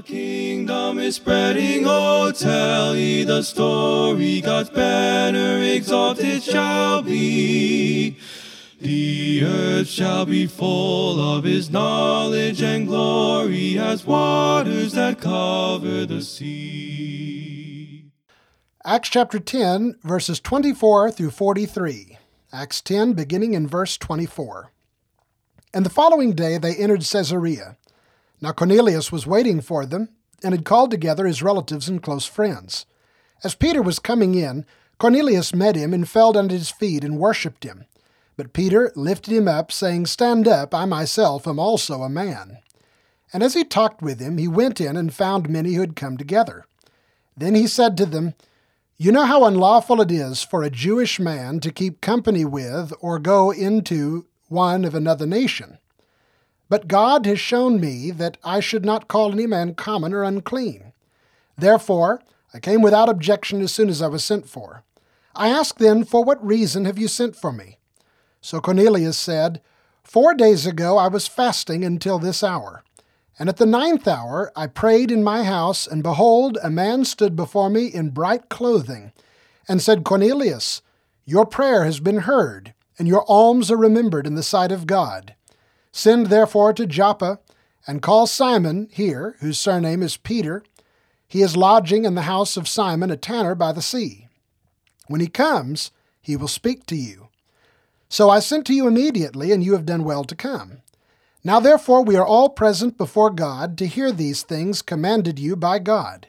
The 0.00 0.06
kingdom 0.06 0.98
is 0.98 1.16
spreading, 1.16 1.84
oh, 1.86 2.32
tell 2.32 2.96
ye 2.96 3.22
the 3.22 3.42
story. 3.42 4.40
God's 4.40 4.70
banner 4.70 5.62
exalted 5.62 6.42
shall 6.42 7.02
be. 7.02 8.16
The 8.80 9.44
earth 9.44 9.88
shall 9.88 10.24
be 10.24 10.46
full 10.46 11.20
of 11.20 11.44
his 11.44 11.68
knowledge 11.68 12.62
and 12.62 12.86
glory 12.86 13.78
as 13.78 14.06
waters 14.06 14.92
that 14.92 15.20
cover 15.20 16.06
the 16.06 16.22
sea. 16.22 18.06
Acts 18.82 19.10
chapter 19.10 19.38
10, 19.38 19.98
verses 20.02 20.40
24 20.40 21.10
through 21.10 21.30
43. 21.30 22.16
Acts 22.54 22.80
10, 22.80 23.12
beginning 23.12 23.52
in 23.52 23.68
verse 23.68 23.98
24. 23.98 24.72
And 25.74 25.84
the 25.84 25.90
following 25.90 26.32
day 26.32 26.56
they 26.56 26.74
entered 26.74 27.02
Caesarea. 27.02 27.76
Now 28.40 28.52
Cornelius 28.52 29.12
was 29.12 29.26
waiting 29.26 29.60
for 29.60 29.84
them 29.84 30.08
and 30.42 30.54
had 30.54 30.64
called 30.64 30.90
together 30.90 31.26
his 31.26 31.42
relatives 31.42 31.88
and 31.88 32.02
close 32.02 32.26
friends. 32.26 32.86
As 33.44 33.54
Peter 33.54 33.82
was 33.82 33.98
coming 33.98 34.34
in, 34.34 34.64
Cornelius 34.98 35.54
met 35.54 35.76
him 35.76 35.94
and 35.94 36.08
fell 36.08 36.32
down 36.32 36.46
at 36.46 36.50
his 36.50 36.70
feet 36.70 37.04
and 37.04 37.18
worshipped 37.18 37.64
him. 37.64 37.86
But 38.36 38.52
Peter 38.52 38.92
lifted 38.96 39.34
him 39.34 39.48
up, 39.48 39.70
saying, 39.70 40.06
Stand 40.06 40.48
up, 40.48 40.74
I 40.74 40.86
myself 40.86 41.46
am 41.46 41.58
also 41.58 42.02
a 42.02 42.08
man. 42.08 42.58
And 43.32 43.42
as 43.42 43.54
he 43.54 43.64
talked 43.64 44.02
with 44.02 44.20
him, 44.20 44.38
he 44.38 44.48
went 44.48 44.80
in 44.80 44.96
and 44.96 45.12
found 45.12 45.48
many 45.48 45.74
who 45.74 45.80
had 45.80 45.96
come 45.96 46.16
together. 46.16 46.64
Then 47.36 47.54
he 47.54 47.66
said 47.66 47.96
to 47.98 48.06
them, 48.06 48.34
You 48.96 49.12
know 49.12 49.24
how 49.24 49.44
unlawful 49.44 50.00
it 50.00 50.10
is 50.10 50.42
for 50.42 50.62
a 50.62 50.70
Jewish 50.70 51.20
man 51.20 51.60
to 51.60 51.70
keep 51.70 52.00
company 52.00 52.44
with 52.44 52.92
or 53.00 53.18
go 53.18 53.50
into 53.50 54.26
one 54.48 54.84
of 54.84 54.94
another 54.94 55.26
nation. 55.26 55.78
But 56.70 56.88
God 56.88 57.26
has 57.26 57.40
shown 57.40 57.80
me 57.80 58.12
that 58.12 58.38
I 58.44 58.60
should 58.60 58.84
not 58.84 59.08
call 59.08 59.32
any 59.32 59.46
man 59.46 59.74
common 59.74 60.14
or 60.14 60.22
unclean. 60.22 60.92
Therefore, 61.58 62.22
I 62.54 62.60
came 62.60 62.80
without 62.80 63.08
objection 63.08 63.60
as 63.60 63.72
soon 63.72 63.90
as 63.90 64.00
I 64.00 64.06
was 64.06 64.24
sent 64.24 64.48
for. 64.48 64.84
I 65.34 65.48
ask 65.48 65.76
then, 65.78 66.04
For 66.04 66.24
what 66.24 66.44
reason 66.44 66.84
have 66.84 66.96
you 66.96 67.08
sent 67.08 67.34
for 67.34 67.52
me? 67.52 67.78
So 68.40 68.60
Cornelius 68.60 69.18
said, 69.18 69.60
Four 70.04 70.32
days 70.32 70.64
ago 70.64 70.96
I 70.96 71.08
was 71.08 71.26
fasting 71.26 71.84
until 71.84 72.20
this 72.20 72.42
hour. 72.42 72.84
And 73.36 73.48
at 73.48 73.56
the 73.56 73.66
ninth 73.66 74.06
hour 74.06 74.52
I 74.54 74.68
prayed 74.68 75.10
in 75.10 75.24
my 75.24 75.42
house, 75.42 75.88
and 75.88 76.04
behold, 76.04 76.56
a 76.62 76.70
man 76.70 77.04
stood 77.04 77.34
before 77.34 77.68
me 77.68 77.86
in 77.86 78.10
bright 78.10 78.48
clothing, 78.48 79.12
and 79.68 79.82
said, 79.82 80.04
Cornelius, 80.04 80.82
your 81.24 81.46
prayer 81.46 81.84
has 81.84 81.98
been 81.98 82.18
heard, 82.18 82.74
and 82.96 83.08
your 83.08 83.24
alms 83.28 83.70
are 83.72 83.76
remembered 83.76 84.26
in 84.26 84.36
the 84.36 84.42
sight 84.42 84.70
of 84.70 84.86
God. 84.86 85.34
Send 85.92 86.26
therefore 86.26 86.72
to 86.72 86.86
Joppa, 86.86 87.40
and 87.86 88.02
call 88.02 88.26
Simon 88.26 88.88
here, 88.92 89.36
whose 89.40 89.58
surname 89.58 90.02
is 90.02 90.16
Peter. 90.16 90.62
He 91.26 91.42
is 91.42 91.56
lodging 91.56 92.04
in 92.04 92.14
the 92.14 92.22
house 92.22 92.56
of 92.56 92.68
Simon, 92.68 93.10
a 93.10 93.16
tanner 93.16 93.54
by 93.54 93.72
the 93.72 93.82
sea. 93.82 94.28
When 95.06 95.20
he 95.20 95.26
comes, 95.26 95.90
he 96.20 96.36
will 96.36 96.48
speak 96.48 96.86
to 96.86 96.96
you. 96.96 97.28
So 98.08 98.28
I 98.28 98.40
sent 98.40 98.66
to 98.66 98.74
you 98.74 98.86
immediately, 98.86 99.52
and 99.52 99.64
you 99.64 99.72
have 99.72 99.86
done 99.86 100.04
well 100.04 100.24
to 100.24 100.34
come. 100.34 100.82
Now 101.42 101.58
therefore 101.58 102.02
we 102.04 102.16
are 102.16 102.26
all 102.26 102.50
present 102.50 102.98
before 102.98 103.30
God 103.30 103.78
to 103.78 103.86
hear 103.86 104.12
these 104.12 104.42
things 104.42 104.82
commanded 104.82 105.38
you 105.38 105.56
by 105.56 105.78
God. 105.78 106.26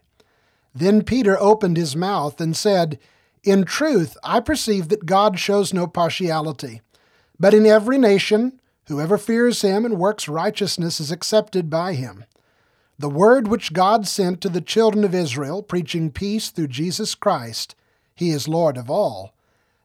Then 0.73 1.03
Peter 1.03 1.37
opened 1.39 1.75
his 1.75 1.95
mouth 1.95 2.39
and 2.39 2.55
said, 2.55 2.97
In 3.43 3.65
truth, 3.65 4.15
I 4.23 4.39
perceive 4.39 4.87
that 4.87 5.05
God 5.05 5.37
shows 5.37 5.73
no 5.73 5.85
partiality, 5.85 6.81
but 7.39 7.53
in 7.53 7.65
every 7.65 7.97
nation, 7.97 8.60
whoever 8.87 9.17
fears 9.17 9.61
him 9.61 9.85
and 9.85 9.99
works 9.99 10.27
righteousness 10.27 10.99
is 10.99 11.11
accepted 11.11 11.69
by 11.69 11.93
him. 11.93 12.25
The 12.99 13.09
word 13.09 13.47
which 13.47 13.73
God 13.73 14.07
sent 14.07 14.41
to 14.41 14.49
the 14.49 14.61
children 14.61 15.03
of 15.03 15.15
Israel, 15.15 15.63
preaching 15.63 16.11
peace 16.11 16.49
through 16.49 16.67
Jesus 16.67 17.15
Christ, 17.15 17.75
he 18.15 18.29
is 18.29 18.47
Lord 18.47 18.77
of 18.77 18.89
all. 18.89 19.33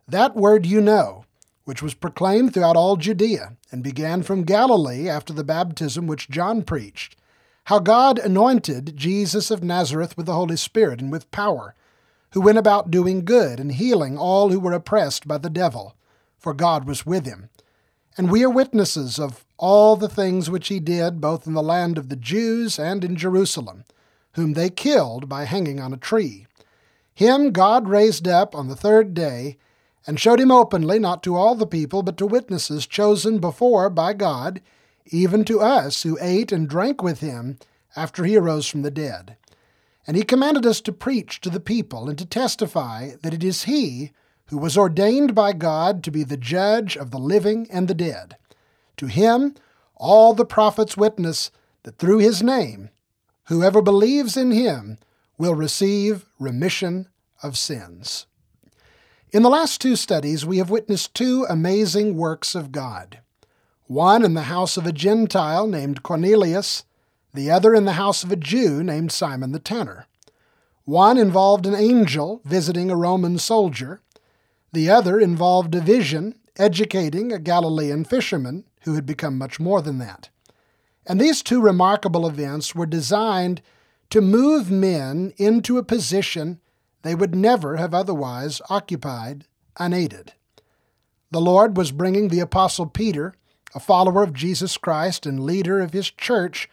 That 0.08 0.36
word 0.36 0.66
you 0.66 0.80
know 0.80 1.24
which 1.66 1.82
was 1.82 1.94
proclaimed 1.94 2.54
throughout 2.54 2.76
all 2.76 2.96
Judea, 2.96 3.56
and 3.72 3.82
began 3.82 4.22
from 4.22 4.44
Galilee 4.44 5.08
after 5.08 5.32
the 5.32 5.42
baptism 5.42 6.06
which 6.06 6.30
John 6.30 6.62
preached, 6.62 7.16
how 7.64 7.80
God 7.80 8.20
anointed 8.20 8.96
Jesus 8.96 9.50
of 9.50 9.64
Nazareth 9.64 10.16
with 10.16 10.26
the 10.26 10.34
Holy 10.34 10.56
Spirit 10.56 11.00
and 11.00 11.10
with 11.10 11.28
power, 11.32 11.74
who 12.30 12.40
went 12.40 12.56
about 12.56 12.92
doing 12.92 13.24
good 13.24 13.58
and 13.58 13.72
healing 13.72 14.16
all 14.16 14.50
who 14.50 14.60
were 14.60 14.72
oppressed 14.72 15.26
by 15.26 15.38
the 15.38 15.50
devil, 15.50 15.96
for 16.38 16.54
God 16.54 16.84
was 16.86 17.04
with 17.04 17.26
him. 17.26 17.50
And 18.16 18.30
we 18.30 18.42
are 18.44 18.50
witnesses 18.50 19.18
of 19.18 19.44
all 19.58 19.96
the 19.96 20.08
things 20.08 20.48
which 20.48 20.68
he 20.68 20.80
did 20.80 21.20
both 21.20 21.46
in 21.46 21.52
the 21.52 21.62
land 21.62 21.98
of 21.98 22.08
the 22.08 22.16
Jews 22.16 22.78
and 22.78 23.04
in 23.04 23.16
Jerusalem, 23.16 23.84
whom 24.32 24.54
they 24.54 24.70
killed 24.70 25.28
by 25.28 25.44
hanging 25.44 25.80
on 25.80 25.92
a 25.92 25.98
tree. 25.98 26.46
Him 27.12 27.50
God 27.52 27.88
raised 27.88 28.26
up 28.26 28.54
on 28.54 28.68
the 28.68 28.76
third 28.76 29.12
day 29.12 29.58
and 30.06 30.20
showed 30.20 30.40
him 30.40 30.50
openly, 30.50 30.98
not 30.98 31.22
to 31.24 31.34
all 31.34 31.54
the 31.54 31.66
people, 31.66 32.02
but 32.02 32.16
to 32.18 32.26
witnesses 32.26 32.86
chosen 32.86 33.38
before 33.38 33.90
by 33.90 34.12
God, 34.12 34.62
even 35.06 35.44
to 35.44 35.60
us 35.60 36.02
who 36.02 36.18
ate 36.20 36.52
and 36.52 36.68
drank 36.68 37.02
with 37.02 37.20
him 37.20 37.58
after 37.96 38.24
he 38.24 38.36
arose 38.36 38.66
from 38.66 38.82
the 38.82 38.90
dead. 38.90 39.36
And 40.06 40.16
he 40.16 40.22
commanded 40.22 40.64
us 40.64 40.80
to 40.82 40.92
preach 40.92 41.40
to 41.40 41.50
the 41.50 41.60
people 41.60 42.08
and 42.08 42.16
to 42.18 42.26
testify 42.26 43.12
that 43.22 43.34
it 43.34 43.42
is 43.42 43.64
he 43.64 44.12
who 44.48 44.58
was 44.58 44.78
ordained 44.78 45.34
by 45.34 45.52
God 45.52 46.02
to 46.04 46.10
be 46.10 46.22
the 46.22 46.36
judge 46.36 46.96
of 46.96 47.10
the 47.10 47.18
living 47.18 47.66
and 47.70 47.88
the 47.88 47.94
dead. 47.94 48.36
To 48.98 49.06
him 49.06 49.54
all 49.96 50.34
the 50.34 50.44
prophets 50.44 50.96
witness 50.96 51.50
that 51.82 51.98
through 51.98 52.18
his 52.18 52.42
name 52.42 52.90
whoever 53.46 53.80
believes 53.80 54.36
in 54.36 54.50
him 54.50 54.98
will 55.38 55.54
receive 55.54 56.26
remission 56.38 57.08
of 57.42 57.56
sins. 57.56 58.26
In 59.32 59.42
the 59.42 59.50
last 59.50 59.80
two 59.80 59.96
studies, 59.96 60.46
we 60.46 60.58
have 60.58 60.70
witnessed 60.70 61.14
two 61.14 61.46
amazing 61.48 62.16
works 62.16 62.54
of 62.54 62.72
God. 62.72 63.20
One 63.86 64.24
in 64.24 64.34
the 64.34 64.42
house 64.42 64.76
of 64.76 64.86
a 64.86 64.92
Gentile 64.92 65.66
named 65.66 66.02
Cornelius, 66.02 66.84
the 67.34 67.50
other 67.50 67.74
in 67.74 67.84
the 67.84 67.92
house 67.92 68.24
of 68.24 68.32
a 68.32 68.36
Jew 68.36 68.82
named 68.82 69.12
Simon 69.12 69.52
the 69.52 69.58
Tanner. 69.58 70.06
One 70.84 71.18
involved 71.18 71.66
an 71.66 71.74
angel 71.74 72.40
visiting 72.44 72.90
a 72.90 72.96
Roman 72.96 73.38
soldier, 73.38 74.00
the 74.72 74.90
other 74.90 75.18
involved 75.18 75.74
a 75.74 75.80
vision 75.80 76.34
educating 76.56 77.32
a 77.32 77.38
Galilean 77.38 78.04
fisherman 78.04 78.64
who 78.82 78.94
had 78.94 79.06
become 79.06 79.36
much 79.38 79.60
more 79.60 79.82
than 79.82 79.98
that. 79.98 80.28
And 81.06 81.20
these 81.20 81.42
two 81.42 81.60
remarkable 81.60 82.26
events 82.26 82.74
were 82.74 82.86
designed 82.86 83.62
to 84.10 84.20
move 84.20 84.70
men 84.70 85.32
into 85.36 85.78
a 85.78 85.82
position 85.84 86.60
they 87.02 87.14
would 87.14 87.34
never 87.34 87.76
have 87.76 87.94
otherwise 87.94 88.60
occupied 88.68 89.44
unaided. 89.78 90.32
The 91.30 91.40
Lord 91.40 91.76
was 91.76 91.92
bringing 91.92 92.28
the 92.28 92.40
Apostle 92.40 92.86
Peter, 92.86 93.34
a 93.74 93.80
follower 93.80 94.22
of 94.22 94.32
Jesus 94.32 94.76
Christ 94.78 95.26
and 95.26 95.40
leader 95.40 95.80
of 95.80 95.92
his 95.92 96.10
church, 96.10 96.68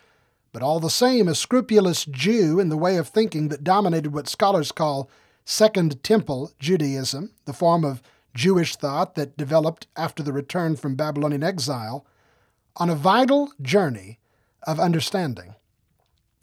but 0.51 0.61
all 0.61 0.79
the 0.79 0.89
same 0.89 1.27
a 1.27 1.35
scrupulous 1.35 2.05
Jew 2.05 2.59
in 2.59 2.69
the 2.69 2.77
way 2.77 2.97
of 2.97 3.07
thinking 3.07 3.49
that 3.49 3.63
dominated 3.63 4.13
what 4.13 4.27
scholars 4.27 4.71
call 4.71 5.09
Second 5.45 6.03
Temple 6.03 6.51
Judaism, 6.59 7.31
the 7.45 7.53
form 7.53 7.83
of 7.83 8.01
Jewish 8.33 8.75
thought 8.75 9.15
that 9.15 9.37
developed 9.37 9.87
after 9.95 10.23
the 10.23 10.33
return 10.33 10.75
from 10.75 10.95
Babylonian 10.95 11.43
exile, 11.43 12.05
on 12.77 12.89
a 12.89 12.95
vital 12.95 13.51
journey 13.61 14.19
of 14.63 14.79
understanding. 14.79 15.55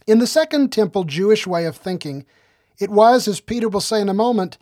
In 0.07 0.19
the 0.19 0.27
Second 0.27 0.73
Temple 0.73 1.05
Jewish 1.05 1.47
way 1.47 1.65
of 1.65 1.77
thinking, 1.77 2.25
it 2.79 2.91
was, 2.91 3.27
as 3.27 3.41
Peter 3.41 3.69
will 3.69 3.81
say 3.81 4.01
in 4.01 4.09
a 4.09 4.15
moment, 4.15 4.59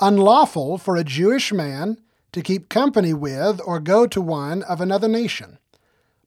unlawful 0.00 0.78
for 0.78 0.96
a 0.96 1.04
Jewish 1.04 1.52
man 1.52 1.98
to 2.32 2.42
keep 2.42 2.68
company 2.68 3.14
with 3.14 3.60
or 3.64 3.80
go 3.80 4.06
to 4.06 4.20
one 4.20 4.62
of 4.64 4.80
another 4.80 5.08
nation. 5.08 5.58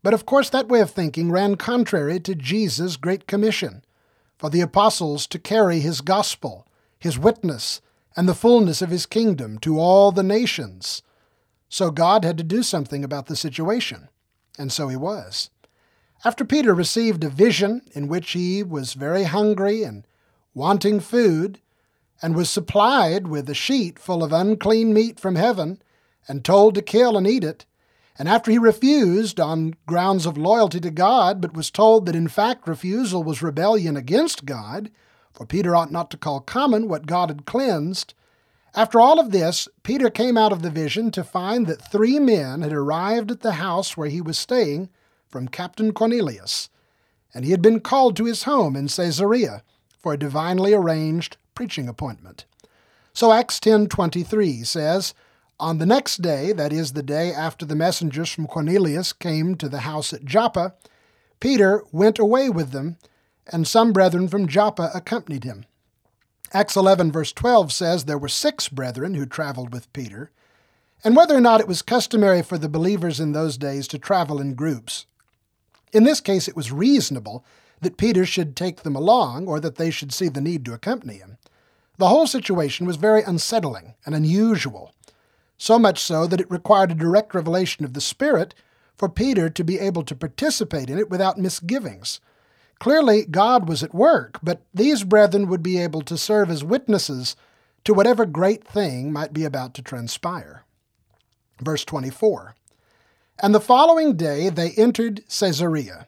But 0.03 0.13
of 0.13 0.25
course, 0.25 0.49
that 0.49 0.67
way 0.67 0.81
of 0.81 0.91
thinking 0.91 1.31
ran 1.31 1.55
contrary 1.55 2.19
to 2.21 2.35
Jesus' 2.35 2.97
Great 2.97 3.27
Commission 3.27 3.83
for 4.37 4.49
the 4.49 4.61
apostles 4.61 5.27
to 5.27 5.39
carry 5.39 5.79
his 5.79 6.01
gospel, 6.01 6.67
his 7.01 7.17
witness, 7.17 7.81
and 8.15 8.29
the 8.29 8.35
fullness 8.35 8.81
of 8.81 8.91
his 8.91 9.05
kingdom 9.05 9.57
to 9.57 9.79
all 9.79 10.11
the 10.11 10.23
nations. 10.23 11.01
So 11.67 11.89
God 11.89 12.23
had 12.23 12.37
to 12.37 12.43
do 12.43 12.61
something 12.61 13.03
about 13.03 13.25
the 13.25 13.35
situation, 13.35 14.07
and 14.57 14.71
so 14.71 14.87
he 14.87 14.95
was. 14.95 15.49
After 16.23 16.45
Peter 16.45 16.75
received 16.75 17.23
a 17.23 17.29
vision 17.29 17.81
in 17.93 18.07
which 18.07 18.31
he 18.31 18.61
was 18.61 18.93
very 18.93 19.23
hungry 19.23 19.81
and 19.83 20.05
wanting 20.53 20.99
food, 20.99 21.59
and 22.21 22.35
was 22.35 22.51
supplied 22.51 23.27
with 23.27 23.49
a 23.49 23.55
sheet 23.55 23.97
full 23.97 24.23
of 24.23 24.31
unclean 24.31 24.93
meat 24.93 25.19
from 25.19 25.35
heaven, 25.35 25.81
and 26.27 26.45
told 26.45 26.75
to 26.75 26.83
kill 26.83 27.17
and 27.17 27.25
eat 27.25 27.43
it. 27.43 27.65
And 28.19 28.29
after 28.29 28.51
he 28.51 28.59
refused 28.59 29.39
on 29.39 29.73
grounds 29.87 30.27
of 30.27 30.37
loyalty 30.37 30.79
to 30.81 30.91
God, 30.91 31.41
but 31.41 31.55
was 31.55 31.71
told 31.71 32.05
that 32.05 32.15
in 32.15 32.27
fact 32.27 32.67
refusal 32.67 33.23
was 33.23 33.41
rebellion 33.41 33.97
against 33.97 34.45
God, 34.45 34.91
for 35.33 35.45
Peter 35.45 35.75
ought 35.75 35.91
not 35.91 36.11
to 36.11 36.17
call 36.17 36.39
common 36.39 36.87
what 36.87 37.05
God 37.05 37.29
had 37.29 37.45
cleansed, 37.45 38.13
after 38.73 39.01
all 39.01 39.19
of 39.19 39.31
this, 39.31 39.67
Peter 39.83 40.09
came 40.09 40.37
out 40.37 40.53
of 40.53 40.61
the 40.61 40.69
vision 40.69 41.11
to 41.11 41.25
find 41.25 41.67
that 41.67 41.91
three 41.91 42.19
men 42.19 42.61
had 42.61 42.71
arrived 42.71 43.29
at 43.29 43.41
the 43.41 43.53
house 43.53 43.97
where 43.97 44.07
he 44.07 44.21
was 44.21 44.37
staying 44.37 44.89
from 45.27 45.49
Captain 45.49 45.91
Cornelius, 45.91 46.69
and 47.33 47.43
he 47.43 47.51
had 47.51 47.61
been 47.61 47.81
called 47.81 48.15
to 48.15 48.25
his 48.25 48.43
home 48.43 48.77
in 48.77 48.87
Caesarea 48.87 49.63
for 49.99 50.13
a 50.13 50.17
divinely 50.17 50.73
arranged 50.73 51.35
preaching 51.53 51.89
appointment. 51.89 52.45
So 53.13 53.33
Acts 53.33 53.59
10:23 53.59 54.63
says, 54.63 55.13
"On 55.59 55.77
the 55.77 55.85
next 55.85 56.21
day, 56.21 56.53
that 56.53 56.71
is 56.71 56.93
the 56.93 57.03
day 57.03 57.33
after 57.33 57.65
the 57.65 57.75
messengers 57.75 58.29
from 58.29 58.47
Cornelius 58.47 59.11
came 59.11 59.55
to 59.55 59.67
the 59.67 59.81
house 59.81 60.13
at 60.13 60.23
Joppa, 60.23 60.75
Peter 61.41 61.83
went 61.91 62.19
away 62.19 62.49
with 62.49 62.71
them, 62.71 62.97
and 63.51 63.67
some 63.67 63.93
brethren 63.93 64.27
from 64.27 64.47
Joppa 64.47 64.91
accompanied 64.93 65.43
him." 65.43 65.65
Acts 66.53 66.75
11 66.75 67.11
verse 67.11 67.31
12 67.31 67.71
says 67.71 68.05
there 68.05 68.17
were 68.17 68.27
six 68.27 68.67
brethren 68.67 69.13
who 69.13 69.25
traveled 69.25 69.73
with 69.73 69.91
Peter, 69.93 70.31
and 71.03 71.15
whether 71.15 71.35
or 71.35 71.41
not 71.41 71.61
it 71.61 71.67
was 71.67 71.81
customary 71.81 72.41
for 72.41 72.57
the 72.57 72.69
believers 72.69 73.19
in 73.19 73.31
those 73.31 73.57
days 73.57 73.87
to 73.87 73.97
travel 73.97 74.39
in 74.39 74.53
groups. 74.53 75.05
In 75.93 76.03
this 76.03 76.21
case, 76.21 76.47
it 76.47 76.55
was 76.55 76.71
reasonable 76.71 77.43
that 77.81 77.97
Peter 77.97 78.25
should 78.25 78.55
take 78.55 78.83
them 78.83 78.95
along 78.95 79.47
or 79.47 79.59
that 79.59 79.75
they 79.75 79.89
should 79.89 80.13
see 80.13 80.29
the 80.29 80.41
need 80.41 80.63
to 80.65 80.73
accompany 80.73 81.15
him. 81.15 81.37
The 81.97 82.09
whole 82.09 82.27
situation 82.27 82.85
was 82.85 82.95
very 82.95 83.23
unsettling 83.23 83.95
and 84.05 84.15
unusual, 84.15 84.93
so 85.57 85.77
much 85.77 85.99
so 85.99 86.25
that 86.27 86.41
it 86.41 86.49
required 86.49 86.91
a 86.91 86.95
direct 86.95 87.33
revelation 87.33 87.85
of 87.85 87.93
the 87.93 88.01
Spirit 88.01 88.53
for 88.95 89.09
Peter 89.09 89.49
to 89.49 89.63
be 89.63 89.79
able 89.79 90.03
to 90.03 90.15
participate 90.15 90.89
in 90.89 90.99
it 90.99 91.09
without 91.09 91.37
misgivings. 91.37 92.19
Clearly, 92.81 93.25
God 93.25 93.69
was 93.69 93.83
at 93.83 93.93
work, 93.93 94.39
but 94.41 94.63
these 94.73 95.03
brethren 95.03 95.47
would 95.49 95.61
be 95.61 95.77
able 95.77 96.01
to 96.01 96.17
serve 96.17 96.49
as 96.49 96.63
witnesses 96.63 97.35
to 97.83 97.93
whatever 97.93 98.25
great 98.25 98.63
thing 98.63 99.13
might 99.13 99.33
be 99.33 99.43
about 99.43 99.75
to 99.75 99.83
transpire. 99.83 100.63
Verse 101.61 101.85
24 101.85 102.55
And 103.37 103.53
the 103.53 103.59
following 103.59 104.17
day 104.17 104.49
they 104.49 104.71
entered 104.71 105.21
Caesarea. 105.29 106.07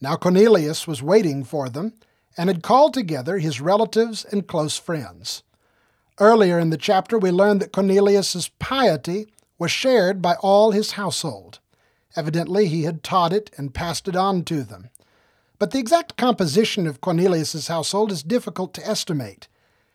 Now 0.00 0.14
Cornelius 0.14 0.86
was 0.86 1.02
waiting 1.02 1.42
for 1.42 1.68
them 1.68 1.94
and 2.36 2.48
had 2.48 2.62
called 2.62 2.94
together 2.94 3.38
his 3.38 3.60
relatives 3.60 4.24
and 4.24 4.46
close 4.46 4.78
friends. 4.78 5.42
Earlier 6.20 6.60
in 6.60 6.70
the 6.70 6.76
chapter, 6.76 7.18
we 7.18 7.32
learned 7.32 7.60
that 7.60 7.72
Cornelius's 7.72 8.50
piety 8.60 9.26
was 9.58 9.72
shared 9.72 10.22
by 10.22 10.36
all 10.36 10.70
his 10.70 10.92
household. 10.92 11.58
Evidently, 12.14 12.68
he 12.68 12.84
had 12.84 13.02
taught 13.02 13.32
it 13.32 13.50
and 13.56 13.74
passed 13.74 14.06
it 14.06 14.14
on 14.14 14.44
to 14.44 14.62
them. 14.62 14.90
But 15.58 15.70
the 15.70 15.78
exact 15.78 16.16
composition 16.16 16.86
of 16.86 17.00
Cornelius's 17.00 17.68
household 17.68 18.10
is 18.10 18.22
difficult 18.22 18.74
to 18.74 18.86
estimate. 18.86 19.48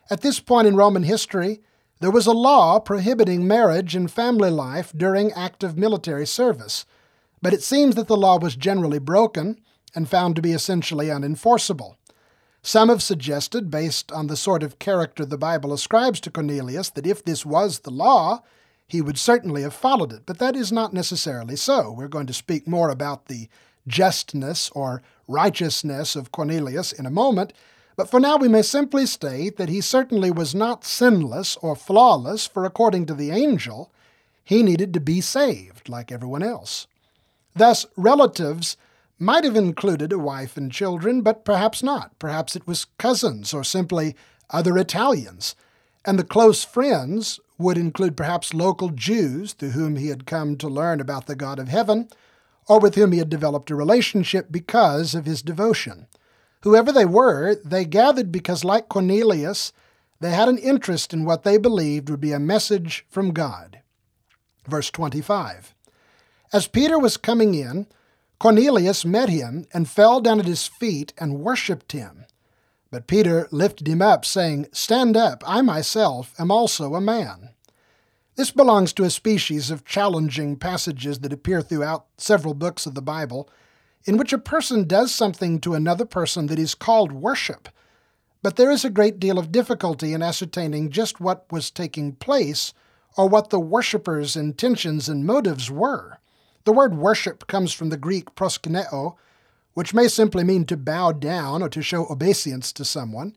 At 0.10 0.22
this 0.22 0.40
point 0.40 0.68
in 0.68 0.76
Roman 0.76 1.04
history, 1.04 1.62
there 2.00 2.12
was 2.12 2.28
a 2.28 2.32
law 2.32 2.80
prohibiting 2.80 3.46
marriage 3.48 3.96
and 3.96 4.10
family 4.10 4.50
life 4.50 4.94
during 4.96 5.34
active 5.34 5.78
military 5.78 6.26
service, 6.26 6.86
but 7.42 7.54
it 7.54 7.62
seems 7.62 7.96
that 7.96 8.08
the 8.08 8.18
law 8.18 8.40
was 8.40 8.56
generally 8.56 9.00
broken 9.00 9.60
and 9.94 10.08
found 10.08 10.36
to 10.36 10.42
be 10.42 10.54
essentially 10.54 11.08
unenforceable. 11.08 11.96
Some 12.62 12.90
have 12.90 13.04
suggested, 13.04 13.70
based 13.70 14.12
on 14.12 14.28
the 14.28 14.38
sort 14.38 14.64
of 14.64 14.80
character 14.80 15.26
the 15.26 15.38
Bible 15.38 15.74
ascribes 15.74 16.20
to 16.22 16.32
Cornelius, 16.32 16.90
that 16.92 17.08
if 17.08 17.24
this 17.24 17.46
was 17.46 17.80
the 17.80 17.92
law, 17.92 18.44
he 18.88 19.02
would 19.02 19.18
certainly 19.18 19.62
have 19.62 19.74
followed 19.74 20.12
it, 20.12 20.24
but 20.26 20.40
that 20.40 20.56
is 20.56 20.72
not 20.72 20.94
necessarily 20.94 21.56
so. 21.56 21.92
We're 21.92 22.08
going 22.08 22.28
to 22.28 22.34
speak 22.34 22.68
more 22.68 22.90
about 22.90 23.28
the 23.28 23.48
justness 23.90 24.70
or 24.74 25.02
righteousness 25.28 26.16
of 26.16 26.32
Cornelius 26.32 26.94
in 26.94 27.06
a 27.06 27.12
moment, 27.12 27.52
but 27.98 28.10
for 28.10 28.22
now 28.22 28.38
we 28.38 28.48
may 28.48 28.62
simply 28.62 29.06
state 29.06 29.58
that 29.58 29.68
he 29.68 29.82
certainly 29.82 30.32
was 30.32 30.56
not 30.56 30.86
sinless 30.86 31.58
or 31.58 31.76
flawless, 31.76 32.48
for 32.48 32.64
according 32.64 33.06
to 33.08 33.14
the 33.14 33.32
angel, 33.32 33.92
he 34.46 34.64
needed 34.64 34.94
to 34.94 35.02
be 35.02 35.20
saved 35.20 35.90
like 35.90 36.10
everyone 36.10 36.42
else. 36.42 36.88
Thus, 37.54 37.86
relatives 37.98 38.78
might 39.20 39.44
have 39.44 39.58
included 39.58 40.14
a 40.14 40.18
wife 40.18 40.56
and 40.56 40.72
children, 40.72 41.22
but 41.22 41.44
perhaps 41.44 41.84
not. 41.84 42.18
Perhaps 42.20 42.56
it 42.56 42.66
was 42.66 42.88
cousins 42.98 43.54
or 43.54 43.66
simply 43.66 44.16
other 44.50 44.78
Italians. 44.78 45.56
And 46.06 46.18
the 46.18 46.24
close 46.24 46.64
friends 46.64 47.40
would 47.58 47.78
include 47.78 48.16
perhaps 48.16 48.54
local 48.54 48.90
Jews 48.90 49.52
through 49.52 49.72
whom 49.72 49.98
he 49.98 50.08
had 50.08 50.26
come 50.26 50.56
to 50.58 50.70
learn 50.70 51.02
about 51.02 51.26
the 51.26 51.36
God 51.36 51.60
of 51.60 51.68
heaven, 51.68 52.08
or 52.70 52.80
with 52.80 52.96
whom 52.96 53.12
he 53.12 53.18
had 53.18 53.30
developed 53.30 53.72
a 53.72 53.76
relationship 53.76 54.48
because 54.52 55.16
of 55.16 55.26
his 55.26 55.42
devotion. 55.42 56.08
Whoever 56.62 56.92
they 56.92 57.06
were, 57.06 57.56
they 57.66 57.84
gathered 57.84 58.32
because, 58.32 58.64
like 58.64 58.88
Cornelius, 58.88 59.74
they 60.20 60.32
had 60.32 60.48
an 60.48 60.58
interest 60.58 61.14
in 61.14 61.26
what 61.26 61.44
they 61.44 61.58
believed 61.58 62.10
would 62.10 62.22
be 62.22 62.32
a 62.32 62.40
message 62.40 63.06
from 63.10 63.32
God. 63.32 63.82
Verse 64.68 64.92
25 64.92 65.74
As 66.54 66.68
Peter 66.68 67.00
was 67.00 67.18
coming 67.18 67.56
in, 67.56 67.88
Cornelius 68.40 69.04
met 69.04 69.30
him 69.30 69.66
and 69.74 69.90
fell 69.90 70.22
down 70.22 70.40
at 70.40 70.46
his 70.46 70.68
feet 70.68 71.12
and 71.18 71.40
worshipped 71.40 71.92
him. 71.92 72.26
But 72.92 73.08
Peter 73.08 73.48
lifted 73.52 73.88
him 73.88 74.02
up, 74.02 74.26
saying, 74.26 74.68
Stand 74.72 75.18
up, 75.18 75.44
I 75.46 75.62
myself 75.62 76.34
am 76.40 76.52
also 76.52 76.96
a 76.96 77.02
man. 77.02 77.50
This 78.40 78.52
belongs 78.52 78.94
to 78.94 79.04
a 79.04 79.10
species 79.10 79.70
of 79.70 79.84
challenging 79.84 80.56
passages 80.56 81.20
that 81.20 81.34
appear 81.34 81.62
throughout 81.62 82.06
several 82.18 82.54
books 82.54 82.86
of 82.86 82.96
the 82.96 83.02
Bible, 83.02 83.50
in 84.06 84.16
which 84.16 84.32
a 84.32 84.38
person 84.38 84.88
does 84.88 85.14
something 85.14 85.60
to 85.60 85.74
another 85.74 86.06
person 86.06 86.48
that 86.48 86.58
is 86.58 86.74
called 86.74 87.12
worship. 87.12 87.68
But 88.42 88.56
there 88.56 88.72
is 88.72 88.86
a 88.86 88.90
great 88.90 89.20
deal 89.20 89.38
of 89.38 89.52
difficulty 89.52 90.14
in 90.14 90.24
ascertaining 90.24 90.90
just 90.90 91.20
what 91.20 91.52
was 91.52 91.70
taking 91.70 92.14
place 92.14 92.74
or 93.18 93.28
what 93.28 93.50
the 93.50 93.60
worshipper's 93.60 94.38
intentions 94.38 95.10
and 95.10 95.26
motives 95.26 95.70
were. 95.70 96.20
The 96.64 96.72
word 96.72 96.96
worship 96.96 97.46
comes 97.46 97.74
from 97.74 97.90
the 97.90 97.98
Greek 97.98 98.36
proskuneo, 98.36 99.18
which 99.74 99.94
may 99.94 100.08
simply 100.08 100.46
mean 100.46 100.64
to 100.68 100.78
bow 100.78 101.12
down 101.12 101.62
or 101.62 101.68
to 101.68 101.82
show 101.82 102.06
obeisance 102.10 102.72
to 102.72 102.86
someone. 102.86 103.36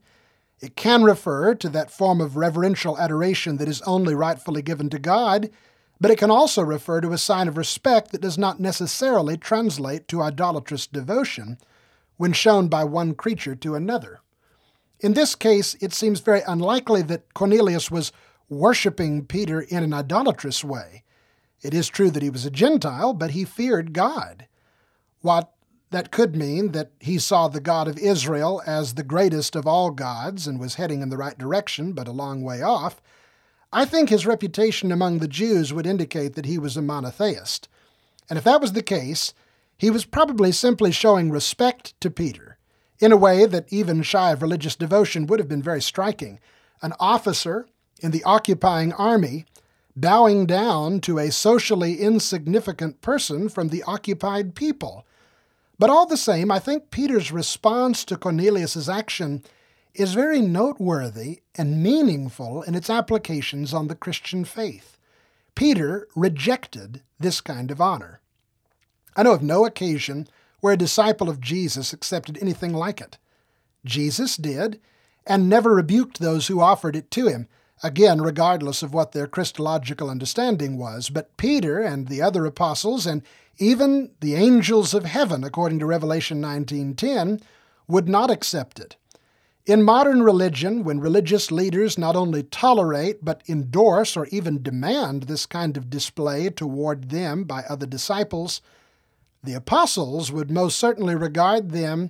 It 0.63 0.77
can 0.77 1.03
refer 1.03 1.55
to 1.55 1.67
that 1.67 1.91
form 1.91 2.21
of 2.21 2.37
reverential 2.37 2.97
adoration 2.97 3.57
that 3.57 3.67
is 3.67 3.81
only 3.81 4.15
rightfully 4.15 4.61
given 4.61 4.89
to 4.91 4.97
God, 4.97 5.49
but 5.99 6.09
it 6.09 6.17
can 6.17 6.31
also 6.31 6.61
refer 6.61 7.01
to 7.01 7.11
a 7.11 7.17
sign 7.17 7.49
of 7.49 7.57
respect 7.57 8.13
that 8.13 8.21
does 8.21 8.37
not 8.37 8.61
necessarily 8.61 9.35
translate 9.35 10.07
to 10.07 10.21
idolatrous 10.21 10.87
devotion 10.87 11.57
when 12.15 12.31
shown 12.31 12.69
by 12.69 12.85
one 12.85 13.13
creature 13.13 13.55
to 13.55 13.75
another. 13.75 14.21
In 15.01 15.15
this 15.15 15.35
case, 15.35 15.75
it 15.81 15.91
seems 15.91 16.21
very 16.21 16.43
unlikely 16.47 17.01
that 17.01 17.33
Cornelius 17.33 17.91
was 17.91 18.13
worshiping 18.47 19.25
Peter 19.25 19.59
in 19.59 19.83
an 19.83 19.91
idolatrous 19.91 20.63
way. 20.63 21.03
It 21.61 21.73
is 21.73 21.89
true 21.89 22.09
that 22.09 22.23
he 22.23 22.29
was 22.29 22.45
a 22.45 22.49
Gentile, 22.49 23.11
but 23.11 23.31
he 23.31 23.43
feared 23.43 23.91
God. 23.91 24.47
What 25.19 25.52
that 25.93 26.11
could 26.11 26.35
mean 26.35 26.71
that 26.71 26.91
he 26.99 27.17
saw 27.17 27.47
the 27.47 27.61
God 27.61 27.87
of 27.87 27.97
Israel 27.97 28.61
as 28.65 28.95
the 28.95 29.03
greatest 29.03 29.55
of 29.55 29.67
all 29.67 29.91
gods 29.91 30.47
and 30.47 30.59
was 30.59 30.75
heading 30.75 31.01
in 31.01 31.09
the 31.09 31.17
right 31.17 31.37
direction, 31.37 31.93
but 31.93 32.07
a 32.07 32.11
long 32.11 32.41
way 32.41 32.61
off. 32.61 33.01
I 33.71 33.85
think 33.85 34.09
his 34.09 34.25
reputation 34.25 34.91
among 34.91 35.19
the 35.19 35.27
Jews 35.27 35.71
would 35.71 35.87
indicate 35.87 36.33
that 36.33 36.45
he 36.45 36.57
was 36.57 36.75
a 36.75 36.81
monotheist. 36.81 37.69
And 38.29 38.37
if 38.37 38.43
that 38.43 38.61
was 38.61 38.73
the 38.73 38.83
case, 38.83 39.33
he 39.77 39.89
was 39.89 40.05
probably 40.05 40.51
simply 40.51 40.91
showing 40.91 41.29
respect 41.29 41.99
to 42.01 42.09
Peter 42.09 42.57
in 42.99 43.11
a 43.11 43.17
way 43.17 43.45
that 43.45 43.71
even 43.71 44.01
shy 44.01 44.31
of 44.31 44.41
religious 44.41 44.75
devotion 44.75 45.27
would 45.27 45.39
have 45.39 45.49
been 45.49 45.63
very 45.63 45.81
striking. 45.81 46.39
An 46.81 46.93
officer 46.99 47.67
in 48.01 48.11
the 48.11 48.23
occupying 48.23 48.93
army 48.93 49.45
bowing 49.95 50.45
down 50.45 50.99
to 51.01 51.19
a 51.19 51.31
socially 51.31 51.99
insignificant 51.99 53.01
person 53.01 53.47
from 53.47 53.69
the 53.69 53.83
occupied 53.83 54.55
people. 54.55 55.05
But 55.83 55.89
all 55.89 56.05
the 56.05 56.15
same, 56.15 56.49
I 56.49 56.59
think 56.59 56.91
Peter's 56.91 57.29
response 57.29 58.05
to 58.05 58.15
Cornelius's 58.15 58.87
action 58.87 59.43
is 59.93 60.13
very 60.13 60.39
noteworthy 60.39 61.41
and 61.55 61.83
meaningful 61.83 62.61
in 62.61 62.73
its 62.73 62.89
applications 62.89 63.73
on 63.73 63.89
the 63.89 63.95
Christian 63.95 64.45
faith. 64.45 64.97
Peter 65.55 66.07
rejected 66.15 67.01
this 67.19 67.41
kind 67.41 67.69
of 67.69 67.81
honor. 67.81 68.21
I 69.17 69.23
know 69.23 69.33
of 69.33 69.43
no 69.43 69.65
occasion 69.65 70.29
where 70.61 70.71
a 70.71 70.77
disciple 70.77 71.29
of 71.29 71.41
Jesus 71.41 71.91
accepted 71.91 72.37
anything 72.37 72.73
like 72.73 73.01
it. 73.01 73.17
Jesus 73.83 74.37
did, 74.37 74.79
and 75.27 75.49
never 75.49 75.75
rebuked 75.75 76.21
those 76.21 76.47
who 76.47 76.61
offered 76.61 76.95
it 76.95 77.11
to 77.11 77.27
him 77.27 77.49
again, 77.83 78.21
regardless 78.21 78.81
of 78.81 78.93
what 78.93 79.11
their 79.11 79.27
Christological 79.27 80.09
understanding 80.09 80.77
was. 80.77 81.09
But 81.09 81.35
Peter 81.35 81.81
and 81.81 82.07
the 82.07 82.21
other 82.21 82.45
apostles, 82.45 83.05
and 83.05 83.21
even 83.59 84.11
the 84.21 84.35
angels 84.35 84.93
of 84.93 85.05
heaven, 85.05 85.43
according 85.43 85.79
to 85.79 85.85
Revelation 85.85 86.39
19:10, 86.41 87.41
would 87.87 88.07
not 88.07 88.31
accept 88.31 88.79
it. 88.79 88.95
In 89.65 89.83
modern 89.83 90.23
religion, 90.23 90.83
when 90.83 90.99
religious 90.99 91.51
leaders 91.51 91.97
not 91.97 92.15
only 92.15 92.43
tolerate 92.43 93.23
but 93.23 93.43
endorse 93.47 94.17
or 94.17 94.27
even 94.27 94.63
demand 94.63 95.23
this 95.23 95.45
kind 95.45 95.77
of 95.77 95.89
display 95.89 96.49
toward 96.49 97.09
them 97.09 97.43
by 97.43 97.63
other 97.69 97.85
disciples, 97.85 98.61
the 99.43 99.53
apostles 99.53 100.31
would 100.31 100.49
most 100.49 100.77
certainly 100.77 101.15
regard 101.15 101.71
them 101.71 102.09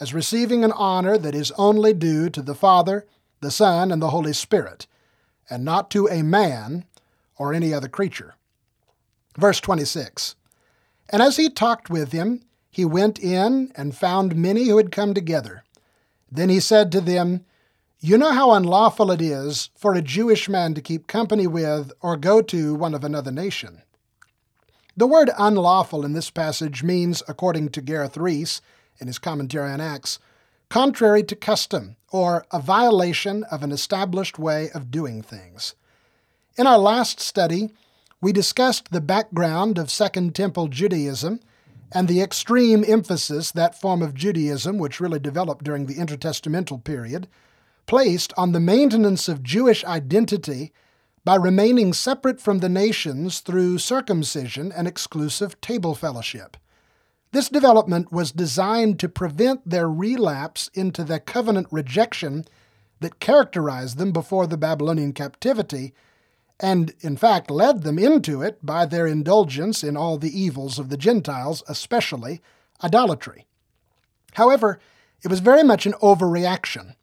as 0.00 0.14
receiving 0.14 0.64
an 0.64 0.72
honor 0.72 1.16
that 1.18 1.34
is 1.34 1.52
only 1.52 1.92
due 1.92 2.28
to 2.30 2.42
the 2.42 2.54
Father, 2.54 3.06
the 3.40 3.50
Son, 3.50 3.90
and 3.90 4.00
the 4.00 4.10
Holy 4.10 4.32
Spirit 4.32 4.86
and 5.48 5.64
not 5.64 5.90
to 5.90 6.06
a 6.08 6.22
man 6.22 6.84
or 7.36 7.52
any 7.52 7.72
other 7.72 7.88
creature. 7.88 8.34
Verse 9.36 9.60
26 9.60 10.36
And 11.10 11.22
as 11.22 11.36
he 11.36 11.48
talked 11.48 11.90
with 11.90 12.12
him, 12.12 12.42
he 12.70 12.84
went 12.84 13.18
in 13.18 13.70
and 13.76 13.96
found 13.96 14.36
many 14.36 14.68
who 14.68 14.78
had 14.78 14.92
come 14.92 15.14
together. 15.14 15.64
Then 16.30 16.48
he 16.48 16.60
said 16.60 16.90
to 16.92 17.00
them, 17.00 17.44
You 18.00 18.16
know 18.16 18.32
how 18.32 18.52
unlawful 18.52 19.10
it 19.10 19.20
is 19.20 19.70
for 19.76 19.94
a 19.94 20.02
Jewish 20.02 20.48
man 20.48 20.72
to 20.74 20.80
keep 20.80 21.06
company 21.06 21.46
with 21.46 21.92
or 22.00 22.16
go 22.16 22.40
to 22.42 22.74
one 22.74 22.94
of 22.94 23.04
another 23.04 23.30
nation. 23.30 23.82
The 24.96 25.06
word 25.06 25.30
unlawful 25.38 26.04
in 26.04 26.12
this 26.12 26.30
passage 26.30 26.82
means, 26.82 27.22
according 27.28 27.70
to 27.70 27.82
Gareth 27.82 28.16
Reese 28.16 28.60
in 28.98 29.06
his 29.06 29.18
commentary 29.18 29.70
on 29.70 29.80
Acts, 29.80 30.18
contrary 30.72 31.22
to 31.22 31.36
custom 31.36 31.96
or 32.10 32.46
a 32.50 32.58
violation 32.58 33.44
of 33.50 33.62
an 33.62 33.70
established 33.70 34.38
way 34.38 34.70
of 34.70 34.90
doing 34.90 35.20
things. 35.20 35.74
In 36.56 36.66
our 36.66 36.78
last 36.78 37.20
study, 37.20 37.68
we 38.22 38.32
discussed 38.32 38.90
the 38.90 39.02
background 39.02 39.76
of 39.76 39.90
Second 39.90 40.34
Temple 40.34 40.68
Judaism 40.68 41.40
and 41.94 42.08
the 42.08 42.22
extreme 42.22 42.86
emphasis 42.88 43.52
that 43.52 43.78
form 43.78 44.00
of 44.00 44.14
Judaism, 44.14 44.78
which 44.78 44.98
really 44.98 45.18
developed 45.18 45.62
during 45.62 45.84
the 45.84 45.96
intertestamental 45.96 46.82
period, 46.82 47.28
placed 47.84 48.32
on 48.38 48.52
the 48.52 48.58
maintenance 48.58 49.28
of 49.28 49.42
Jewish 49.42 49.84
identity 49.84 50.72
by 51.22 51.34
remaining 51.34 51.92
separate 51.92 52.40
from 52.40 52.60
the 52.60 52.70
nations 52.70 53.40
through 53.40 53.76
circumcision 53.76 54.72
and 54.72 54.88
exclusive 54.88 55.60
table 55.60 55.94
fellowship. 55.94 56.56
This 57.32 57.48
development 57.48 58.12
was 58.12 58.30
designed 58.30 59.00
to 59.00 59.08
prevent 59.08 59.68
their 59.68 59.88
relapse 59.88 60.70
into 60.74 61.02
the 61.02 61.18
covenant 61.18 61.66
rejection 61.70 62.44
that 63.00 63.20
characterized 63.20 63.96
them 63.96 64.12
before 64.12 64.46
the 64.46 64.58
Babylonian 64.58 65.12
captivity 65.12 65.94
and 66.60 66.94
in 67.00 67.16
fact 67.16 67.50
led 67.50 67.82
them 67.82 67.98
into 67.98 68.40
it 68.40 68.64
by 68.64 68.86
their 68.86 69.06
indulgence 69.06 69.82
in 69.82 69.96
all 69.96 70.16
the 70.16 70.38
evils 70.38 70.78
of 70.78 70.90
the 70.90 70.96
Gentiles, 70.96 71.62
especially 71.68 72.40
idolatry. 72.84 73.46
However, 74.34 74.78
it 75.22 75.28
was 75.28 75.40
very 75.40 75.64
much 75.64 75.86
an 75.86 75.94
overreaction, 75.94 76.94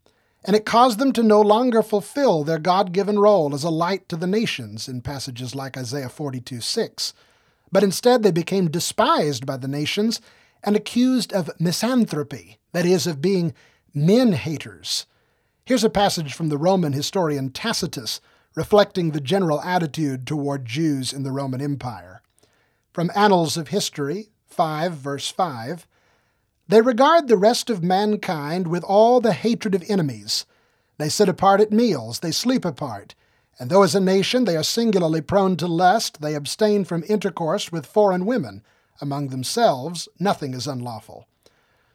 and 0.44 0.56
it 0.56 0.64
caused 0.64 0.98
them 0.98 1.12
to 1.12 1.22
no 1.22 1.40
longer 1.40 1.82
fulfill 1.82 2.42
their 2.42 2.58
God 2.58 2.92
given 2.92 3.18
role 3.18 3.54
as 3.54 3.64
a 3.64 3.70
light 3.70 4.08
to 4.08 4.16
the 4.16 4.26
nations 4.26 4.88
in 4.88 5.02
passages 5.02 5.54
like 5.54 5.76
Isaiah 5.76 6.08
42 6.08 6.60
6. 6.60 7.12
But 7.72 7.84
instead, 7.84 8.22
they 8.22 8.30
became 8.30 8.70
despised 8.70 9.46
by 9.46 9.56
the 9.56 9.68
nations 9.68 10.20
and 10.62 10.76
accused 10.76 11.32
of 11.32 11.50
misanthropy, 11.58 12.58
that 12.72 12.84
is, 12.84 13.06
of 13.06 13.22
being 13.22 13.54
men 13.94 14.32
haters. 14.32 15.06
Here's 15.64 15.84
a 15.84 15.90
passage 15.90 16.34
from 16.34 16.48
the 16.48 16.58
Roman 16.58 16.92
historian 16.92 17.50
Tacitus 17.50 18.20
reflecting 18.54 19.10
the 19.10 19.20
general 19.20 19.60
attitude 19.62 20.26
toward 20.26 20.64
Jews 20.64 21.12
in 21.12 21.22
the 21.22 21.32
Roman 21.32 21.60
Empire. 21.60 22.22
From 22.92 23.10
Annals 23.14 23.56
of 23.56 23.68
History 23.68 24.30
5, 24.48 24.92
verse 24.94 25.30
5 25.30 25.86
They 26.66 26.80
regard 26.80 27.28
the 27.28 27.36
rest 27.36 27.70
of 27.70 27.84
mankind 27.84 28.66
with 28.66 28.82
all 28.82 29.20
the 29.20 29.32
hatred 29.32 29.74
of 29.74 29.88
enemies. 29.88 30.44
They 30.98 31.08
sit 31.08 31.28
apart 31.28 31.60
at 31.60 31.70
meals, 31.70 32.18
they 32.18 32.32
sleep 32.32 32.64
apart. 32.64 33.14
And 33.60 33.68
though 33.68 33.82
as 33.82 33.94
a 33.94 34.00
nation 34.00 34.46
they 34.46 34.56
are 34.56 34.64
singularly 34.64 35.20
prone 35.20 35.54
to 35.58 35.66
lust, 35.66 36.22
they 36.22 36.34
abstain 36.34 36.86
from 36.86 37.04
intercourse 37.08 37.70
with 37.70 37.84
foreign 37.84 38.24
women. 38.24 38.62
Among 39.02 39.28
themselves, 39.28 40.08
nothing 40.18 40.54
is 40.54 40.66
unlawful. 40.66 41.26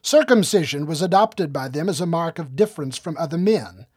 Circumcision 0.03 0.85
was 0.85 1.01
adopted 1.01 1.51
by 1.51 1.67
them 1.67 1.89
as 1.89 1.99
a 1.99 2.05
mark 2.05 2.37
of 2.37 2.55
difference 2.55 2.99
from 2.99 3.17
other 3.17 3.39
men. 3.39 3.87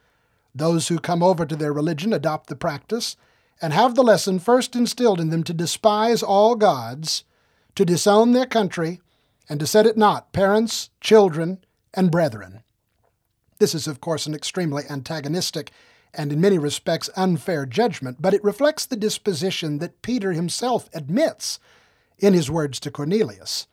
Those 0.54 0.88
who 0.88 0.98
come 0.98 1.22
over 1.22 1.44
to 1.44 1.54
their 1.54 1.72
religion 1.74 2.14
adopt 2.14 2.48
the 2.48 2.56
practice 2.56 3.16
and 3.60 3.74
have 3.74 3.94
the 3.94 4.02
lesson 4.02 4.38
first 4.38 4.74
instilled 4.74 5.20
in 5.20 5.28
them 5.28 5.44
to 5.44 5.52
despise 5.52 6.22
all 6.22 6.54
gods, 6.54 7.24
to 7.74 7.84
disown 7.84 8.32
their 8.32 8.46
country, 8.46 8.98
and 9.46 9.60
to 9.60 9.66
set 9.66 9.86
at 9.86 9.98
naught 9.98 10.32
parents, 10.32 10.88
children, 11.02 11.58
and 11.92 12.10
brethren. 12.10 12.62
This 13.58 13.74
is, 13.74 13.86
of 13.86 14.00
course, 14.00 14.26
an 14.26 14.34
extremely 14.34 14.84
antagonistic 14.88 15.70
and 16.14 16.32
in 16.32 16.40
many 16.40 16.58
respects 16.58 17.10
unfair 17.16 17.66
judgment, 17.66 18.18
but 18.20 18.34
it 18.34 18.42
reflects 18.42 18.86
the 18.86 18.96
disposition 18.96 19.78
that 19.78 20.02
Peter 20.02 20.32
himself 20.32 20.88
admits 20.94 21.58
in 22.18 22.34
his 22.34 22.50
words 22.50 22.80
to 22.80 22.90
Cornelius. 22.90 23.66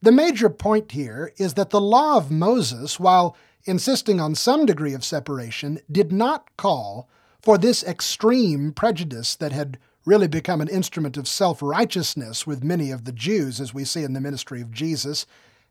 The 0.00 0.12
major 0.12 0.48
point 0.48 0.92
here 0.92 1.32
is 1.36 1.54
that 1.54 1.70
the 1.70 1.80
law 1.80 2.16
of 2.16 2.30
Moses, 2.30 3.00
while 3.00 3.36
insisting 3.64 4.20
on 4.20 4.34
some 4.34 4.66
degree 4.66 4.94
of 4.94 5.04
separation, 5.04 5.80
did 5.90 6.12
not 6.12 6.56
call 6.56 7.08
for 7.40 7.58
this 7.58 7.82
extreme 7.82 8.72
prejudice 8.72 9.34
that 9.36 9.52
had 9.52 9.78
really 10.04 10.28
become 10.28 10.60
an 10.60 10.68
instrument 10.68 11.16
of 11.16 11.26
self 11.26 11.60
righteousness 11.60 12.46
with 12.46 12.64
many 12.64 12.90
of 12.90 13.04
the 13.04 13.12
Jews, 13.12 13.60
as 13.60 13.74
we 13.74 13.84
see 13.84 14.04
in 14.04 14.12
the 14.12 14.20
ministry 14.20 14.62
of 14.62 14.70
Jesus, 14.70 15.26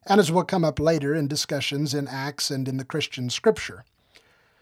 and 0.06 0.20
as 0.20 0.32
will 0.32 0.44
come 0.44 0.64
up 0.64 0.80
later 0.80 1.16
in 1.16 1.28
discussions 1.28 1.94
in 1.94 2.08
Acts 2.08 2.52
and 2.52 2.68
in 2.68 2.78
the 2.78 2.86
Christian 2.86 3.30
scripture. 3.30 3.86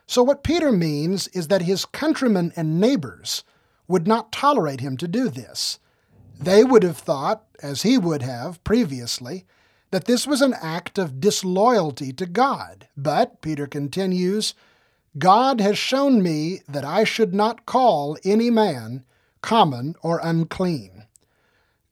So, 0.06 0.22
what 0.24 0.44
Peter 0.44 0.72
means 0.72 1.28
is 1.30 1.48
that 1.48 1.62
his 1.64 1.86
countrymen 1.86 2.54
and 2.56 2.80
neighbors 2.80 3.44
would 3.88 4.08
not 4.08 4.32
tolerate 4.32 4.80
him 4.80 4.98
to 4.98 5.08
do 5.08 5.30
this. 5.30 5.80
They 6.40 6.64
would 6.64 6.84
have 6.84 6.98
thought, 6.98 7.44
as 7.62 7.84
he 7.84 7.98
would 7.98 8.22
have 8.22 8.64
previously, 8.64 9.46
that 9.92 10.06
this 10.06 10.26
was 10.26 10.42
an 10.42 10.56
act 10.60 10.98
of 10.98 11.20
disloyalty 11.20 12.12
to 12.14 12.26
God. 12.26 12.88
But, 12.98 13.42
Peter 13.42 13.68
continues, 13.68 14.56
God 15.18 15.62
has 15.62 15.78
shown 15.78 16.24
me 16.24 16.62
that 16.68 16.84
I 16.84 17.04
should 17.04 17.34
not 17.34 17.66
call 17.66 18.18
any 18.24 18.50
man 18.50 19.04
common 19.42 19.96
or 20.02 20.20
unclean. 20.24 21.06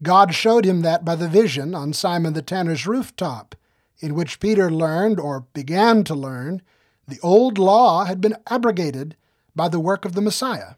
God 0.01 0.33
showed 0.33 0.65
him 0.65 0.81
that 0.81 1.05
by 1.05 1.15
the 1.15 1.27
vision 1.27 1.75
on 1.75 1.93
Simon 1.93 2.33
the 2.33 2.41
tanner's 2.41 2.87
rooftop, 2.87 3.55
in 3.99 4.15
which 4.15 4.39
Peter 4.39 4.71
learned, 4.71 5.19
or 5.19 5.45
began 5.53 6.03
to 6.05 6.15
learn, 6.15 6.63
the 7.07 7.19
old 7.21 7.57
law 7.57 8.05
had 8.05 8.21
been 8.21 8.37
abrogated 8.47 9.15
by 9.55 9.67
the 9.67 9.79
work 9.79 10.05
of 10.05 10.13
the 10.13 10.21
Messiah. 10.21 10.75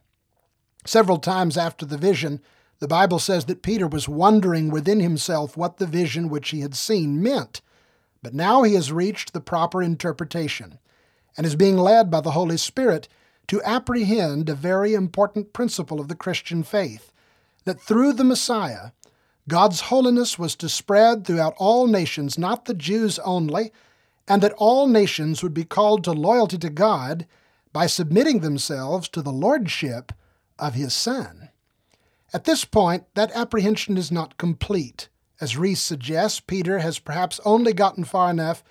Several 0.85 1.17
times 1.17 1.57
after 1.57 1.85
the 1.85 1.97
vision, 1.97 2.41
the 2.79 2.87
Bible 2.87 3.19
says 3.19 3.45
that 3.45 3.61
Peter 3.61 3.87
was 3.87 4.09
wondering 4.09 4.69
within 4.69 4.99
himself 4.99 5.55
what 5.55 5.77
the 5.77 5.85
vision 5.85 6.29
which 6.29 6.49
he 6.49 6.61
had 6.61 6.75
seen 6.75 7.21
meant. 7.21 7.61
But 8.21 8.33
now 8.33 8.63
he 8.63 8.73
has 8.73 8.91
reached 8.91 9.33
the 9.33 9.41
proper 9.41 9.81
interpretation 9.81 10.79
and 11.37 11.45
is 11.45 11.55
being 11.55 11.77
led 11.77 12.11
by 12.11 12.21
the 12.21 12.31
Holy 12.31 12.57
Spirit 12.57 13.07
to 13.47 13.61
apprehend 13.63 14.49
a 14.49 14.55
very 14.55 14.93
important 14.93 15.53
principle 15.53 15.99
of 15.99 16.07
the 16.07 16.15
Christian 16.15 16.63
faith 16.63 17.11
that 17.65 17.81
through 17.81 18.13
the 18.13 18.23
Messiah, 18.23 18.91
God's 19.47 19.81
holiness 19.81 20.39
was 20.39 20.55
to 20.55 20.69
spread 20.69 21.25
throughout 21.25 21.53
all 21.57 21.87
nations, 21.87 22.37
not 22.37 22.65
the 22.65 22.73
Jews 22.73 23.19
only, 23.19 23.71
and 24.27 24.41
that 24.41 24.53
all 24.57 24.87
nations 24.87 25.43
would 25.43 25.53
be 25.53 25.65
called 25.65 26.03
to 26.03 26.11
loyalty 26.11 26.57
to 26.57 26.69
God 26.69 27.27
by 27.71 27.87
submitting 27.87 28.39
themselves 28.39 29.09
to 29.09 29.21
the 29.21 29.31
lordship 29.31 30.11
of 30.57 30.75
His 30.75 30.93
Son. 30.93 31.49
At 32.33 32.45
this 32.45 32.65
point, 32.65 33.03
that 33.15 33.31
apprehension 33.35 33.97
is 33.97 34.11
not 34.11 34.37
complete. 34.37 35.09
As 35.41 35.57
Reese 35.57 35.81
suggests, 35.81 36.39
Peter 36.39 36.79
has 36.79 36.99
perhaps 36.99 37.39
only 37.43 37.73
gotten 37.73 38.03
far 38.03 38.29
enough 38.29 38.63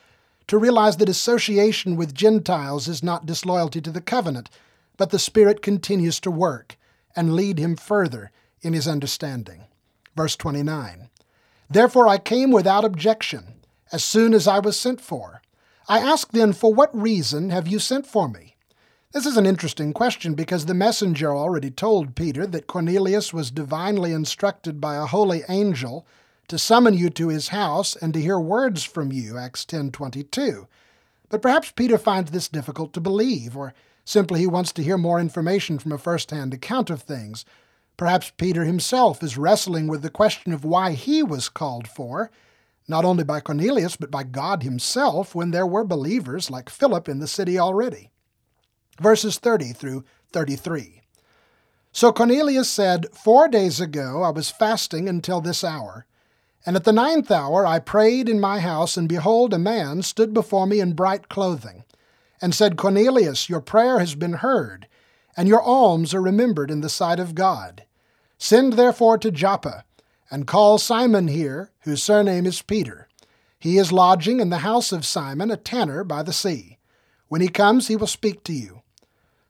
to 0.49 0.59
realize 0.59 0.97
that 0.97 1.09
association 1.09 1.97
with 1.97 2.15
Gentiles 2.15 2.89
is 2.89 3.03
not 3.03 3.27
disloyalty 3.27 3.81
to 3.81 3.91
the 3.91 4.01
covenant, 4.01 4.51
but 4.97 5.11
the 5.11 5.19
Spirit 5.19 5.63
continues 5.63 6.19
to 6.21 6.31
work 6.31 6.77
and 7.15 7.35
lead 7.35 7.59
him 7.59 7.77
further 7.77 8.31
in 8.63 8.73
his 8.73 8.89
understanding. 8.89 9.65
Verse 10.17 10.37
29 10.37 11.09
Therefore 11.69 12.09
I 12.09 12.19
came 12.19 12.51
without 12.51 12.85
objection, 12.85 13.61
as 13.93 14.03
soon 14.03 14.35
as 14.35 14.49
I 14.49 14.59
was 14.59 14.79
sent 14.79 15.01
for. 15.01 15.42
I 15.93 15.99
ask 15.99 16.33
then, 16.33 16.55
For 16.55 16.73
what 16.73 16.99
reason 16.99 17.51
have 17.51 17.69
you 17.69 17.79
sent 17.79 18.07
for 18.07 18.27
me? 18.27 18.57
This 19.13 19.27
is 19.27 19.37
an 19.37 19.45
interesting 19.45 19.93
question 19.93 20.33
because 20.33 20.65
the 20.65 20.73
messenger 20.73 21.37
already 21.37 21.71
told 21.71 22.15
Peter 22.15 22.47
that 22.47 22.67
Cornelius 22.67 23.35
was 23.35 23.51
divinely 23.51 24.13
instructed 24.13 24.81
by 24.81 24.97
a 24.97 25.05
holy 25.05 25.43
angel 25.51 26.07
to 26.49 26.59
summon 26.59 26.95
you 26.95 27.11
to 27.11 27.29
his 27.29 27.49
house 27.49 27.95
and 27.95 28.15
to 28.15 28.23
hear 28.23 28.41
words 28.41 28.85
from 28.85 29.13
you, 29.13 29.37
Acts 29.37 29.67
10:22. 29.67 30.67
But 31.29 31.43
perhaps 31.43 31.73
Peter 31.73 31.99
finds 31.99 32.31
this 32.31 32.49
difficult 32.49 32.95
to 32.95 33.01
believe 33.03 33.55
or 33.55 33.75
simply 34.03 34.41
he 34.41 34.47
wants 34.47 34.73
to 34.73 34.83
hear 34.83 34.97
more 34.97 35.21
information 35.21 35.79
from 35.79 35.93
a 35.93 35.99
first-hand 35.99 36.55
account 36.55 36.89
of 36.89 37.03
things. 37.03 37.45
Perhaps 37.99 38.33
Peter 38.39 38.65
himself 38.65 39.23
is 39.23 39.37
wrestling 39.37 39.89
with 39.89 40.01
the 40.01 40.09
question 40.09 40.55
of 40.55 40.65
why 40.65 40.93
he 40.93 41.23
was 41.23 41.51
called 41.51 41.87
for, 41.87 42.31
not 42.89 43.05
only 43.05 43.25
by 43.25 43.41
Cornelius 43.41 43.97
but 43.97 44.11
by 44.11 44.23
God 44.23 44.63
himself 44.63 45.35
when 45.35 45.51
there 45.51 45.67
were 45.67 45.85
believers 45.85 46.51
like 46.51 46.69
Philip 46.69 47.09
in 47.09 47.21
the 47.21 47.27
city 47.27 47.59
already 47.59 48.11
verses 49.01 49.39
30 49.39 49.73
through 49.73 50.05
33. 50.33 51.03
So 51.93 52.13
Cornelius 52.13 52.71
said, 52.71 53.07
Four 53.13 53.49
days 53.49 53.81
ago 53.81 54.23
I 54.23 54.31
was 54.31 54.51
fasting 54.51 55.09
until 55.09 55.41
this 55.41 55.63
hour. 55.63 56.07
And 56.65 56.77
at 56.77 56.85
the 56.85 56.93
ninth 56.93 57.31
hour 57.31 57.67
I 57.67 57.81
prayed 57.81 58.29
in 58.29 58.41
my 58.41 58.61
house, 58.61 58.97
and 58.97 59.09
behold, 59.09 59.53
a 59.53 59.59
man 59.59 60.03
stood 60.03 60.33
before 60.33 60.67
me 60.67 60.81
in 60.81 60.93
bright 60.93 61.29
clothing, 61.29 61.85
and 62.41 62.55
said, 62.55 62.77
Cornelius, 62.77 63.49
your 63.49 63.61
prayer 63.61 63.99
has 63.99 64.15
been 64.15 64.35
heard, 64.35 64.87
and 65.37 65.49
your 65.49 65.61
alms 65.61 66.15
are 66.15 66.23
remembered 66.23 66.71
in 66.71 66.81
the 66.81 66.89
sight 66.89 67.19
of 67.19 67.35
God. 67.35 67.85
Send 68.39 68.75
therefore 68.75 69.19
to 69.19 69.31
Joppa, 69.31 69.85
and 70.33 70.47
call 70.47 70.79
Simon 70.79 71.29
here, 71.29 71.71
whose 71.81 72.03
surname 72.03 72.47
is 72.47 72.63
Peter. 72.63 73.07
He 73.59 73.77
is 73.77 73.93
lodging 73.93 74.41
in 74.41 74.49
the 74.49 74.59
house 74.59 74.91
of 74.91 75.05
Simon, 75.05 75.51
a 75.51 75.59
tanner 75.59 76.03
by 76.03 76.23
the 76.23 76.33
sea. 76.33 76.79
When 77.29 77.43
he 77.43 77.49
comes, 77.49 77.89
he 77.89 77.97
will 77.97 78.07
speak 78.07 78.43
to 78.45 78.53
you. 78.55 78.81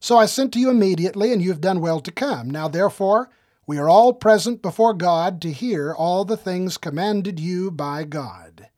So 0.01 0.19
I 0.19 0.27
sent 0.27 0.53
to 0.55 0.59
you 0.59 0.71
immediately, 0.71 1.33
and 1.33 1.41
you 1.41 1.51
have 1.51 1.61
done 1.61 1.81
well 1.81 2.01
to 2.01 2.11
come. 2.11 2.51
Now 2.51 2.67
therefore, 2.67 3.31
we 3.65 3.79
are 3.79 3.89
all 3.89 4.13
present 4.13 4.61
before 4.61 4.93
God 4.93 5.41
to 5.43 5.53
hear 5.53 5.95
all 5.95 6.25
the 6.25 6.37
things 6.37 6.77
commanded 6.77 7.39
you 7.39 7.71
by 7.71 8.03
God. 8.03 8.69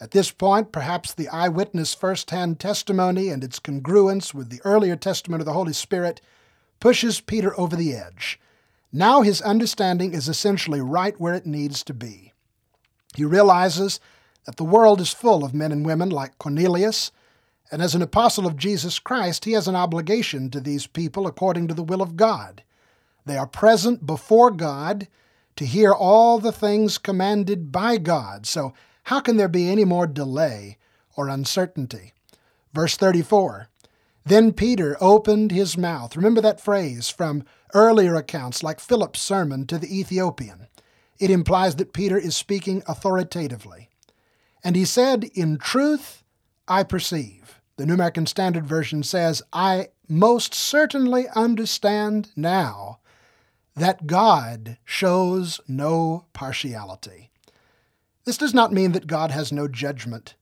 At 0.00 0.10
this 0.10 0.32
point, 0.32 0.72
perhaps 0.72 1.14
the 1.14 1.28
eyewitness 1.28 1.94
first 1.94 2.32
hand 2.32 2.58
testimony 2.58 3.28
and 3.28 3.44
its 3.44 3.60
congruence 3.60 4.34
with 4.34 4.50
the 4.50 4.60
earlier 4.64 4.96
testimony 4.96 5.42
of 5.42 5.46
the 5.46 5.52
Holy 5.52 5.72
Spirit 5.72 6.20
pushes 6.80 7.20
Peter 7.20 7.58
over 7.58 7.76
the 7.76 7.94
edge. 7.94 8.40
Now 8.92 9.22
his 9.22 9.42
understanding 9.42 10.14
is 10.14 10.28
essentially 10.28 10.80
right 10.80 11.18
where 11.20 11.34
it 11.34 11.46
needs 11.46 11.82
to 11.84 11.94
be. 11.94 12.32
He 13.14 13.24
realizes 13.24 14.00
that 14.44 14.56
the 14.56 14.64
world 14.64 15.00
is 15.00 15.12
full 15.12 15.44
of 15.44 15.54
men 15.54 15.72
and 15.72 15.84
women 15.84 16.10
like 16.10 16.38
Cornelius, 16.38 17.10
and 17.70 17.82
as 17.82 17.94
an 17.94 18.02
apostle 18.02 18.46
of 18.46 18.56
Jesus 18.56 18.98
Christ, 18.98 19.44
he 19.44 19.52
has 19.52 19.66
an 19.66 19.74
obligation 19.74 20.50
to 20.50 20.60
these 20.60 20.86
people 20.86 21.26
according 21.26 21.66
to 21.68 21.74
the 21.74 21.82
will 21.82 22.00
of 22.00 22.16
God. 22.16 22.62
They 23.24 23.36
are 23.36 23.46
present 23.46 24.06
before 24.06 24.52
God 24.52 25.08
to 25.56 25.66
hear 25.66 25.92
all 25.92 26.38
the 26.38 26.52
things 26.52 26.96
commanded 26.96 27.72
by 27.72 27.98
God. 27.98 28.46
So, 28.46 28.72
how 29.04 29.20
can 29.20 29.36
there 29.36 29.48
be 29.48 29.68
any 29.68 29.84
more 29.84 30.06
delay 30.06 30.78
or 31.16 31.28
uncertainty? 31.28 32.12
Verse 32.72 32.96
34 32.96 33.68
Then 34.24 34.52
Peter 34.52 34.96
opened 35.00 35.50
his 35.50 35.76
mouth. 35.76 36.16
Remember 36.16 36.40
that 36.40 36.60
phrase 36.60 37.08
from 37.08 37.44
earlier 37.74 38.14
accounts, 38.14 38.62
like 38.62 38.80
Philip's 38.80 39.20
sermon 39.20 39.66
to 39.66 39.78
the 39.78 39.98
Ethiopian. 39.98 40.68
It 41.18 41.30
implies 41.30 41.76
that 41.76 41.92
Peter 41.92 42.18
is 42.18 42.36
speaking 42.36 42.82
authoritatively. 42.86 43.88
And 44.62 44.76
he 44.76 44.84
said, 44.84 45.24
In 45.34 45.58
truth, 45.58 46.24
I 46.68 46.82
perceive. 46.82 47.60
The 47.76 47.86
New 47.86 47.94
American 47.94 48.26
Standard 48.26 48.66
Version 48.66 49.02
says, 49.02 49.42
I 49.52 49.88
most 50.08 50.54
certainly 50.54 51.26
understand 51.34 52.30
now 52.36 53.00
that 53.74 54.06
God 54.06 54.78
shows 54.84 55.60
no 55.68 56.24
partiality. 56.32 57.30
This 58.24 58.38
does 58.38 58.54
not 58.54 58.72
mean 58.72 58.92
that 58.92 59.06
God 59.06 59.30
has 59.30 59.52
no 59.52 59.68
judgment. 59.68 60.34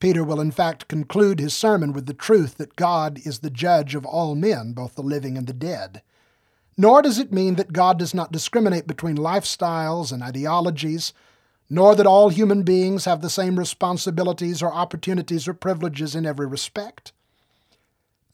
Peter 0.00 0.24
will 0.24 0.40
in 0.40 0.50
fact 0.50 0.88
conclude 0.88 1.38
his 1.38 1.54
sermon 1.54 1.92
with 1.92 2.06
the 2.06 2.14
truth 2.14 2.56
that 2.56 2.74
God 2.74 3.20
is 3.24 3.38
the 3.38 3.50
judge 3.50 3.94
of 3.94 4.04
all 4.04 4.34
men, 4.34 4.72
both 4.72 4.96
the 4.96 5.02
living 5.02 5.38
and 5.38 5.46
the 5.46 5.52
dead. 5.52 6.02
Nor 6.82 7.00
does 7.00 7.20
it 7.20 7.32
mean 7.32 7.54
that 7.54 7.72
God 7.72 7.96
does 7.96 8.12
not 8.12 8.32
discriminate 8.32 8.88
between 8.88 9.16
lifestyles 9.16 10.10
and 10.10 10.20
ideologies, 10.20 11.12
nor 11.70 11.94
that 11.94 12.08
all 12.08 12.28
human 12.28 12.64
beings 12.64 13.04
have 13.04 13.22
the 13.22 13.30
same 13.30 13.56
responsibilities 13.56 14.60
or 14.60 14.74
opportunities 14.74 15.46
or 15.46 15.54
privileges 15.54 16.16
in 16.16 16.26
every 16.26 16.44
respect. 16.44 17.12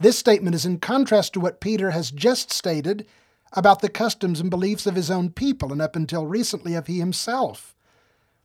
This 0.01 0.19
statement 0.19 0.55
is 0.55 0.65
in 0.65 0.79
contrast 0.79 1.35
to 1.35 1.41
what 1.41 1.61
Peter 1.61 1.91
has 1.91 2.11
just 2.11 2.51
stated 2.51 3.07
about 3.53 3.83
the 3.83 3.91
customs 3.91 4.41
and 4.41 4.49
beliefs 4.49 4.87
of 4.87 4.95
his 4.95 5.11
own 5.11 5.29
people, 5.29 5.71
and 5.71 5.83
up 5.83 5.95
until 5.95 6.27
recently 6.27 6.75
of 6.75 6.87
he 6.87 7.01
himself. 7.01 7.75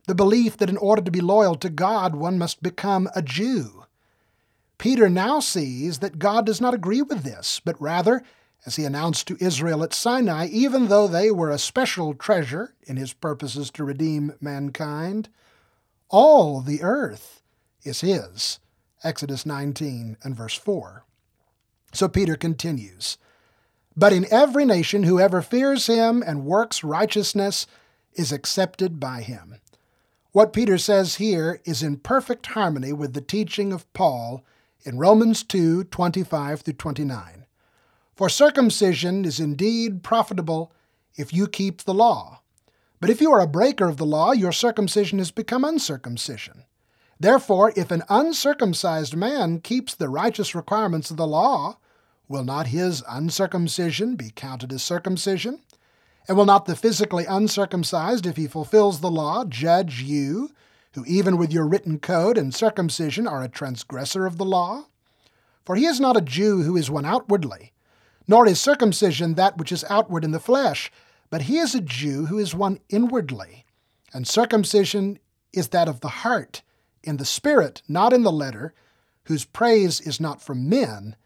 The 0.06 0.14
belief 0.14 0.58
that 0.58 0.68
in 0.68 0.76
order 0.76 1.00
to 1.00 1.10
be 1.10 1.22
loyal 1.22 1.54
to 1.54 1.70
God, 1.70 2.14
one 2.14 2.36
must 2.36 2.62
become 2.62 3.08
a 3.16 3.22
Jew. 3.22 3.86
Peter 4.76 5.08
now 5.08 5.40
sees 5.40 6.00
that 6.00 6.18
God 6.18 6.44
does 6.44 6.60
not 6.60 6.74
agree 6.74 7.00
with 7.00 7.22
this, 7.22 7.58
but 7.64 7.80
rather, 7.80 8.22
as 8.66 8.76
he 8.76 8.84
announced 8.84 9.26
to 9.28 9.36
Israel 9.40 9.82
at 9.82 9.92
Sinai, 9.92 10.46
even 10.46 10.88
though 10.88 11.06
they 11.06 11.30
were 11.30 11.50
a 11.50 11.58
special 11.58 12.14
treasure 12.14 12.74
in 12.84 12.96
his 12.96 13.12
purposes 13.12 13.70
to 13.72 13.84
redeem 13.84 14.34
mankind, 14.40 15.28
all 16.08 16.60
the 16.60 16.82
earth 16.82 17.42
is 17.82 18.00
his. 18.00 18.58
Exodus 19.02 19.44
19 19.44 20.16
and 20.22 20.34
verse 20.34 20.54
4. 20.54 21.04
So 21.92 22.08
Peter 22.08 22.36
continues. 22.36 23.18
But 23.96 24.12
in 24.12 24.26
every 24.30 24.64
nation, 24.64 25.04
whoever 25.04 25.42
fears 25.42 25.86
him 25.86 26.22
and 26.26 26.44
works 26.44 26.82
righteousness 26.82 27.66
is 28.14 28.32
accepted 28.32 28.98
by 28.98 29.20
him. 29.20 29.56
What 30.32 30.52
Peter 30.52 30.78
says 30.78 31.16
here 31.16 31.60
is 31.64 31.82
in 31.82 31.98
perfect 31.98 32.46
harmony 32.46 32.92
with 32.92 33.12
the 33.12 33.20
teaching 33.20 33.72
of 33.72 33.90
Paul 33.92 34.44
in 34.84 34.98
Romans 34.98 35.44
2 35.44 35.84
25 35.84 36.62
through 36.62 36.74
29. 36.74 37.43
For 38.14 38.28
circumcision 38.28 39.24
is 39.24 39.40
indeed 39.40 40.02
profitable 40.02 40.72
if 41.16 41.32
you 41.32 41.46
keep 41.46 41.82
the 41.82 41.94
law. 41.94 42.40
But 43.00 43.10
if 43.10 43.20
you 43.20 43.32
are 43.32 43.40
a 43.40 43.46
breaker 43.46 43.88
of 43.88 43.96
the 43.96 44.06
law, 44.06 44.32
your 44.32 44.52
circumcision 44.52 45.18
has 45.18 45.30
become 45.30 45.64
uncircumcision. 45.64 46.64
Therefore, 47.20 47.72
if 47.76 47.90
an 47.90 48.02
uncircumcised 48.08 49.16
man 49.16 49.60
keeps 49.60 49.94
the 49.94 50.08
righteous 50.08 50.54
requirements 50.54 51.10
of 51.10 51.16
the 51.16 51.26
law, 51.26 51.78
Will 52.26 52.44
not 52.44 52.68
his 52.68 53.02
uncircumcision 53.06 54.16
be 54.16 54.30
counted 54.34 54.72
as 54.72 54.82
circumcision? 54.82 55.60
And 56.26 56.38
will 56.38 56.46
not 56.46 56.64
the 56.64 56.74
physically 56.74 57.26
uncircumcised, 57.26 58.24
if 58.24 58.38
he 58.38 58.46
fulfills 58.46 59.00
the 59.00 59.10
law, 59.10 59.44
judge 59.44 60.00
you, 60.00 60.50
who 60.94 61.04
even 61.04 61.36
with 61.36 61.52
your 61.52 61.66
written 61.66 61.98
code 61.98 62.38
and 62.38 62.54
circumcision 62.54 63.26
are 63.26 63.42
a 63.42 63.48
transgressor 63.48 64.24
of 64.24 64.38
the 64.38 64.44
law? 64.44 64.86
For 65.66 65.76
he 65.76 65.84
is 65.84 66.00
not 66.00 66.16
a 66.16 66.22
Jew 66.22 66.62
who 66.62 66.78
is 66.78 66.90
one 66.90 67.04
outwardly, 67.04 67.73
nor 68.26 68.46
is 68.46 68.60
circumcision 68.60 69.34
that 69.34 69.58
which 69.58 69.72
is 69.72 69.84
outward 69.88 70.24
in 70.24 70.30
the 70.30 70.40
flesh, 70.40 70.90
but 71.30 71.42
he 71.42 71.58
is 71.58 71.74
a 71.74 71.80
Jew 71.80 72.26
who 72.26 72.38
is 72.38 72.54
one 72.54 72.78
inwardly. 72.88 73.64
And 74.12 74.26
circumcision 74.26 75.18
is 75.52 75.68
that 75.68 75.88
of 75.88 76.00
the 76.00 76.08
heart, 76.08 76.62
in 77.02 77.16
the 77.16 77.24
spirit, 77.24 77.82
not 77.88 78.12
in 78.12 78.22
the 78.22 78.32
letter, 78.32 78.74
whose 79.24 79.44
praise 79.44 80.00
is 80.00 80.20
not 80.20 80.42
from 80.42 80.68
men, 80.68 81.16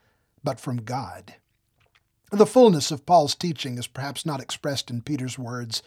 but 0.42 0.60
from 0.60 0.78
God. 0.78 1.34
The 2.30 2.46
fullness 2.46 2.90
of 2.90 3.06
Paul's 3.06 3.34
teaching 3.34 3.78
is 3.78 3.86
perhaps 3.86 4.26
not 4.26 4.40
expressed 4.40 4.90
in 4.90 5.02
Peter's 5.02 5.38
words, 5.38 5.82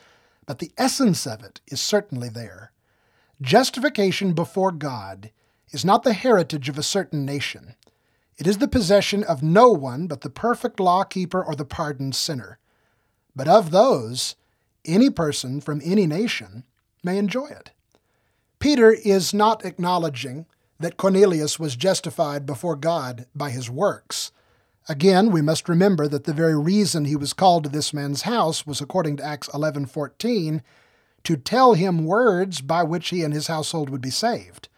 but 0.46 0.60
the 0.60 0.72
essence 0.78 1.28
of 1.28 1.44
it 1.44 1.62
is 1.68 1.80
certainly 1.80 2.30
there. 2.30 2.72
Justification 3.42 4.34
before 4.34 4.72
God 4.72 5.32
is 5.72 5.86
not 5.86 6.04
the 6.04 6.14
heritage 6.14 6.68
of 6.68 6.78
a 6.78 6.84
certain 6.84 7.26
nation. 7.26 7.76
It 8.38 8.48
is 8.48 8.58
the 8.58 8.68
possession 8.68 9.24
of 9.24 9.44
no 9.44 9.70
one 9.70 10.08
but 10.08 10.22
the 10.22 10.30
perfect 10.30 10.80
law 10.80 11.04
keeper 11.04 11.44
or 11.44 11.56
the 11.56 11.66
pardoned 11.66 12.16
sinner. 12.16 12.58
But 13.36 13.48
of 13.48 13.72
those, 13.72 14.36
any 14.86 15.10
person 15.10 15.62
from 15.62 15.82
any 15.84 16.08
nation 16.08 16.64
may 17.04 17.18
enjoy 17.18 17.48
it. 17.48 17.72
Peter 18.60 18.92
is 18.92 19.34
not 19.34 19.66
acknowledging 19.66 20.46
that 20.80 20.98
Cornelius 20.98 21.60
was 21.60 21.76
justified 21.76 22.46
before 22.46 22.76
God 22.76 23.28
by 23.36 23.52
his 23.52 23.70
works, 23.70 24.32
Again, 24.90 25.32
we 25.32 25.42
must 25.42 25.70
remember 25.70 26.08
that 26.08 26.24
the 26.24 26.34
very 26.34 26.58
reason 26.58 27.06
he 27.06 27.16
was 27.16 27.34
called 27.34 27.64
to 27.64 27.70
this 27.70 27.94
man's 27.94 28.24
house 28.24 28.66
was 28.66 28.82
according 28.82 29.18
to 29.18 29.24
Acts 29.24 29.48
11:14 29.54 30.62
to 31.24 31.38
tell 31.38 31.76
him 31.76 32.06
words 32.06 32.62
by 32.62 32.82
which 32.84 33.10
he 33.10 33.24
and 33.24 33.34
his 33.34 33.48
household 33.48 33.90
would 33.90 34.02
be 34.02 34.10
saved. 34.10 34.70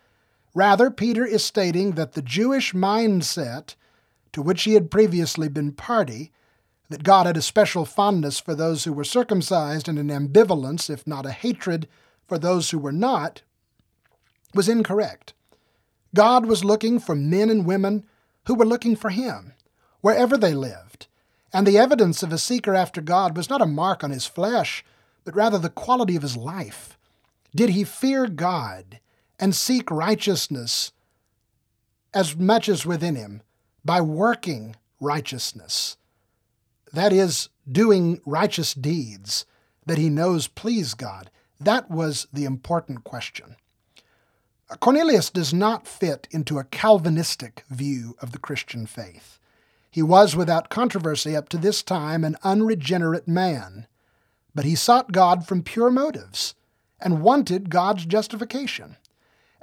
Rather, 0.53 0.91
Peter 0.91 1.25
is 1.25 1.43
stating 1.43 1.91
that 1.91 2.13
the 2.13 2.21
Jewish 2.21 2.73
mindset 2.73 3.75
to 4.33 4.41
which 4.41 4.63
he 4.63 4.73
had 4.73 4.91
previously 4.91 5.47
been 5.47 5.71
party, 5.71 6.31
that 6.89 7.03
God 7.03 7.25
had 7.25 7.37
a 7.37 7.41
special 7.41 7.85
fondness 7.85 8.39
for 8.39 8.53
those 8.53 8.83
who 8.83 8.91
were 8.91 9.03
circumcised 9.03 9.87
and 9.87 9.97
an 9.97 10.09
ambivalence, 10.09 10.89
if 10.89 11.07
not 11.07 11.25
a 11.25 11.31
hatred, 11.31 11.87
for 12.27 12.37
those 12.37 12.71
who 12.71 12.79
were 12.79 12.91
not, 12.91 13.43
was 14.53 14.67
incorrect. 14.67 15.33
God 16.13 16.45
was 16.45 16.65
looking 16.65 16.99
for 16.99 17.15
men 17.15 17.49
and 17.49 17.65
women 17.65 18.05
who 18.45 18.55
were 18.55 18.65
looking 18.65 18.95
for 18.95 19.09
him 19.09 19.53
wherever 20.01 20.35
they 20.35 20.53
lived. 20.53 21.07
And 21.53 21.65
the 21.65 21.77
evidence 21.77 22.23
of 22.23 22.33
a 22.33 22.37
seeker 22.37 22.75
after 22.75 22.99
God 22.99 23.37
was 23.37 23.49
not 23.49 23.61
a 23.61 23.67
mark 23.67 24.03
on 24.03 24.11
his 24.11 24.25
flesh, 24.25 24.83
but 25.23 25.35
rather 25.35 25.57
the 25.57 25.69
quality 25.69 26.15
of 26.15 26.23
his 26.23 26.35
life. 26.35 26.97
Did 27.55 27.69
he 27.69 27.83
fear 27.83 28.27
God 28.27 28.99
and 29.39 29.55
seek 29.55 29.89
righteousness 29.91 30.91
as 32.13 32.35
much 32.35 32.69
as 32.69 32.85
within 32.85 33.15
him 33.15 33.41
by 33.83 34.01
working 34.01 34.75
righteousness? 34.99 35.97
That 36.91 37.11
is, 37.11 37.49
doing 37.69 38.19
righteous 38.25 38.73
deeds 38.73 39.45
that 39.85 39.97
he 39.97 40.09
knows 40.09 40.47
please 40.47 40.93
God. 40.93 41.29
That 41.59 41.89
was 41.89 42.27
the 42.33 42.45
important 42.45 43.03
question. 43.03 43.55
Cornelius 44.79 45.29
does 45.29 45.53
not 45.53 45.87
fit 45.87 46.27
into 46.31 46.57
a 46.57 46.63
Calvinistic 46.63 47.63
view 47.69 48.15
of 48.21 48.31
the 48.31 48.39
Christian 48.39 48.85
faith. 48.85 49.39
He 49.91 50.01
was 50.01 50.35
without 50.35 50.69
controversy 50.69 51.35
up 51.35 51.49
to 51.49 51.57
this 51.57 51.83
time 51.83 52.23
an 52.23 52.37
unregenerate 52.43 53.27
man, 53.27 53.87
but 54.55 54.65
he 54.65 54.75
sought 54.75 55.11
God 55.11 55.45
from 55.45 55.61
pure 55.61 55.91
motives 55.91 56.55
and 56.99 57.21
wanted 57.21 57.69
God's 57.69 58.05
justification. 58.05 58.97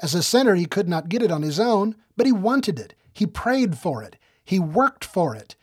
As 0.01 0.15
a 0.15 0.23
sinner, 0.23 0.55
he 0.55 0.65
could 0.65 0.89
not 0.89 1.11
get 1.11 1.23
it 1.23 1.31
on 1.31 1.43
his 1.43 1.61
own, 1.61 1.95
but 2.17 2.27
he 2.27 2.33
wanted 2.33 2.79
it. 2.79 2.95
He 3.13 3.27
prayed 3.27 3.77
for 3.77 4.03
it. 4.03 4.17
He 4.43 4.59
worked 4.59 5.05
for 5.05 5.37
it. 5.37 5.57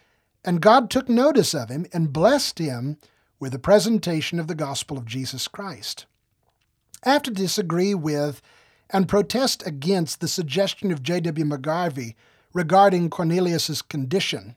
And 0.46 0.62
God 0.62 0.90
took 0.90 1.10
notice 1.10 1.54
of 1.54 1.70
him 1.70 1.88
and 1.92 2.14
blessed 2.14 2.60
him 2.60 2.98
with 3.40 3.52
the 3.52 3.60
presentation 3.60 4.40
of 4.40 4.48
the 4.48 4.56
gospel 4.56 4.98
of 4.98 5.06
Jesus 5.06 5.48
Christ. 5.48 6.06
I 7.04 7.12
have 7.12 7.24
to 7.24 7.32
disagree 7.32 7.94
with 7.94 8.42
and 8.90 9.10
protest 9.10 9.66
against 9.66 10.22
the 10.22 10.28
suggestion 10.28 10.92
of 10.92 11.04
J.W. 11.04 11.46
McGarvey 11.46 12.16
regarding 12.54 13.10
Cornelius's 13.10 13.82
condition. 13.82 14.56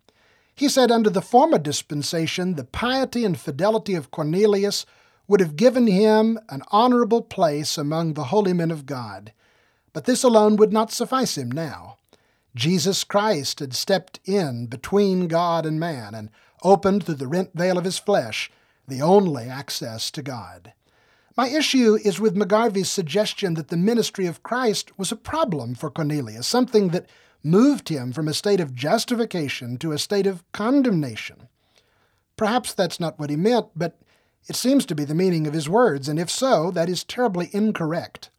He 0.54 0.68
said 0.68 0.90
under 0.90 1.10
the 1.10 1.22
former 1.22 1.58
dispensation, 1.58 2.54
the 2.54 2.64
piety 2.64 3.24
and 3.24 3.38
fidelity 3.38 3.94
of 3.94 4.10
Cornelius 4.10 4.84
would 5.26 5.40
have 5.40 5.56
given 5.56 5.86
him 5.86 6.38
an 6.48 6.62
honorable 6.70 7.22
place 7.22 7.78
among 7.78 8.14
the 8.14 8.24
holy 8.24 8.52
men 8.52 8.70
of 8.70 8.86
God. 8.86 9.32
But 9.92 10.04
this 10.04 10.22
alone 10.22 10.56
would 10.56 10.72
not 10.72 10.92
suffice 10.92 11.36
him 11.36 11.50
now. 11.50 11.96
Jesus 12.54 13.04
Christ 13.04 13.60
had 13.60 13.74
stepped 13.74 14.20
in 14.24 14.66
between 14.66 15.28
God 15.28 15.64
and 15.64 15.78
man 15.78 16.14
and 16.14 16.30
opened 16.62 17.04
through 17.04 17.16
the 17.16 17.28
rent 17.28 17.50
veil 17.54 17.78
of 17.78 17.84
his 17.84 17.98
flesh 17.98 18.50
the 18.88 19.02
only 19.02 19.44
access 19.44 20.10
to 20.10 20.22
God. 20.22 20.72
My 21.36 21.48
issue 21.48 21.96
is 22.04 22.20
with 22.20 22.34
McGarvey's 22.34 22.90
suggestion 22.90 23.54
that 23.54 23.68
the 23.68 23.76
ministry 23.76 24.26
of 24.26 24.42
Christ 24.42 24.98
was 24.98 25.12
a 25.12 25.16
problem 25.16 25.74
for 25.74 25.90
Cornelius, 25.90 26.46
something 26.46 26.88
that 26.88 27.08
moved 27.42 27.88
him 27.88 28.12
from 28.12 28.28
a 28.28 28.34
state 28.34 28.60
of 28.60 28.74
justification 28.74 29.78
to 29.78 29.92
a 29.92 29.98
state 29.98 30.26
of 30.26 30.44
condemnation. 30.52 31.48
Perhaps 32.36 32.74
that's 32.74 33.00
not 33.00 33.18
what 33.18 33.30
he 33.30 33.36
meant, 33.36 33.68
but 33.76 33.98
it 34.48 34.56
seems 34.56 34.84
to 34.86 34.94
be 34.94 35.04
the 35.04 35.14
meaning 35.14 35.46
of 35.46 35.54
his 35.54 35.68
words, 35.68 36.08
and 36.08 36.18
if 36.18 36.30
so, 36.30 36.70
that 36.72 36.88
is 36.88 37.04
terribly 37.04 37.48
incorrect. 37.52 38.30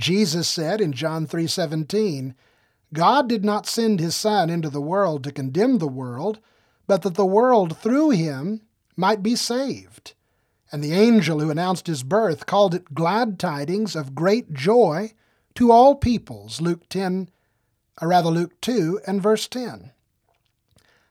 Jesus 0.00 0.48
said 0.48 0.80
in 0.80 0.94
John 0.94 1.26
3:17, 1.26 2.34
God 2.94 3.28
did 3.28 3.44
not 3.44 3.66
send 3.66 4.00
his 4.00 4.16
son 4.16 4.48
into 4.48 4.70
the 4.70 4.80
world 4.80 5.22
to 5.24 5.30
condemn 5.30 5.76
the 5.76 5.86
world, 5.86 6.40
but 6.86 7.02
that 7.02 7.14
the 7.14 7.26
world 7.26 7.76
through 7.76 8.10
him 8.10 8.62
might 8.96 9.22
be 9.22 9.36
saved. 9.36 10.14
And 10.72 10.82
the 10.82 10.94
angel 10.94 11.40
who 11.40 11.50
announced 11.50 11.86
his 11.86 12.02
birth 12.02 12.46
called 12.46 12.74
it 12.74 12.94
glad 12.94 13.38
tidings 13.38 13.94
of 13.94 14.14
great 14.14 14.54
joy 14.54 15.12
to 15.56 15.70
all 15.70 15.94
peoples, 15.94 16.62
Luke 16.62 16.88
10, 16.88 17.28
or 18.00 18.08
rather 18.08 18.30
Luke 18.30 18.58
2 18.62 19.00
and 19.06 19.22
verse 19.22 19.46
10. 19.48 19.92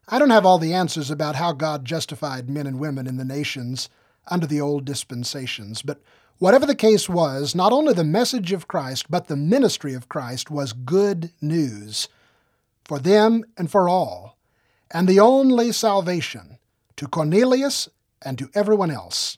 I 0.07 0.17
don't 0.17 0.31
have 0.31 0.47
all 0.47 0.57
the 0.57 0.73
answers 0.73 1.11
about 1.11 1.35
how 1.35 1.51
God 1.51 1.85
justified 1.85 2.49
men 2.49 2.65
and 2.65 2.79
women 2.79 3.05
in 3.05 3.17
the 3.17 3.25
nations 3.25 3.87
under 4.27 4.47
the 4.47 4.59
old 4.59 4.85
dispensations, 4.85 5.83
but 5.83 6.01
whatever 6.39 6.65
the 6.65 6.75
case 6.75 7.07
was, 7.07 7.53
not 7.53 7.71
only 7.71 7.93
the 7.93 8.03
message 8.03 8.51
of 8.51 8.67
Christ, 8.67 9.11
but 9.11 9.27
the 9.27 9.35
ministry 9.35 9.93
of 9.93 10.09
Christ 10.09 10.49
was 10.49 10.73
good 10.73 11.31
news 11.41 12.07
for 12.83 12.97
them 12.97 13.43
and 13.57 13.69
for 13.69 13.87
all, 13.87 14.37
and 14.91 15.07
the 15.07 15.19
only 15.19 15.71
salvation 15.71 16.57
to 16.95 17.07
Cornelius 17.07 17.87
and 18.21 18.37
to 18.37 18.49
everyone 18.55 18.89
else. 18.89 19.37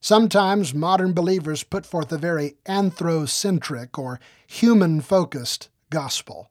Sometimes 0.00 0.74
modern 0.74 1.12
believers 1.12 1.64
put 1.64 1.84
forth 1.84 2.12
a 2.12 2.18
very 2.18 2.56
anthrocentric 2.66 3.98
or 3.98 4.20
human 4.46 5.00
focused 5.00 5.70
gospel, 5.90 6.50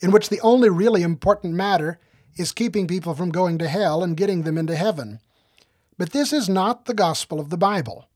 in 0.00 0.10
which 0.10 0.28
the 0.28 0.40
only 0.40 0.70
really 0.70 1.02
important 1.02 1.54
matter 1.54 2.00
is 2.36 2.52
keeping 2.52 2.86
people 2.86 3.14
from 3.14 3.30
going 3.30 3.58
to 3.58 3.68
hell 3.68 4.02
and 4.02 4.16
getting 4.16 4.42
them 4.42 4.58
into 4.58 4.74
heaven. 4.74 5.20
But 5.98 6.10
this 6.12 6.32
is 6.32 6.48
not 6.48 6.86
the 6.86 6.94
gospel 6.94 7.38
of 7.38 7.50
the 7.50 7.58
Bible. 7.58 8.08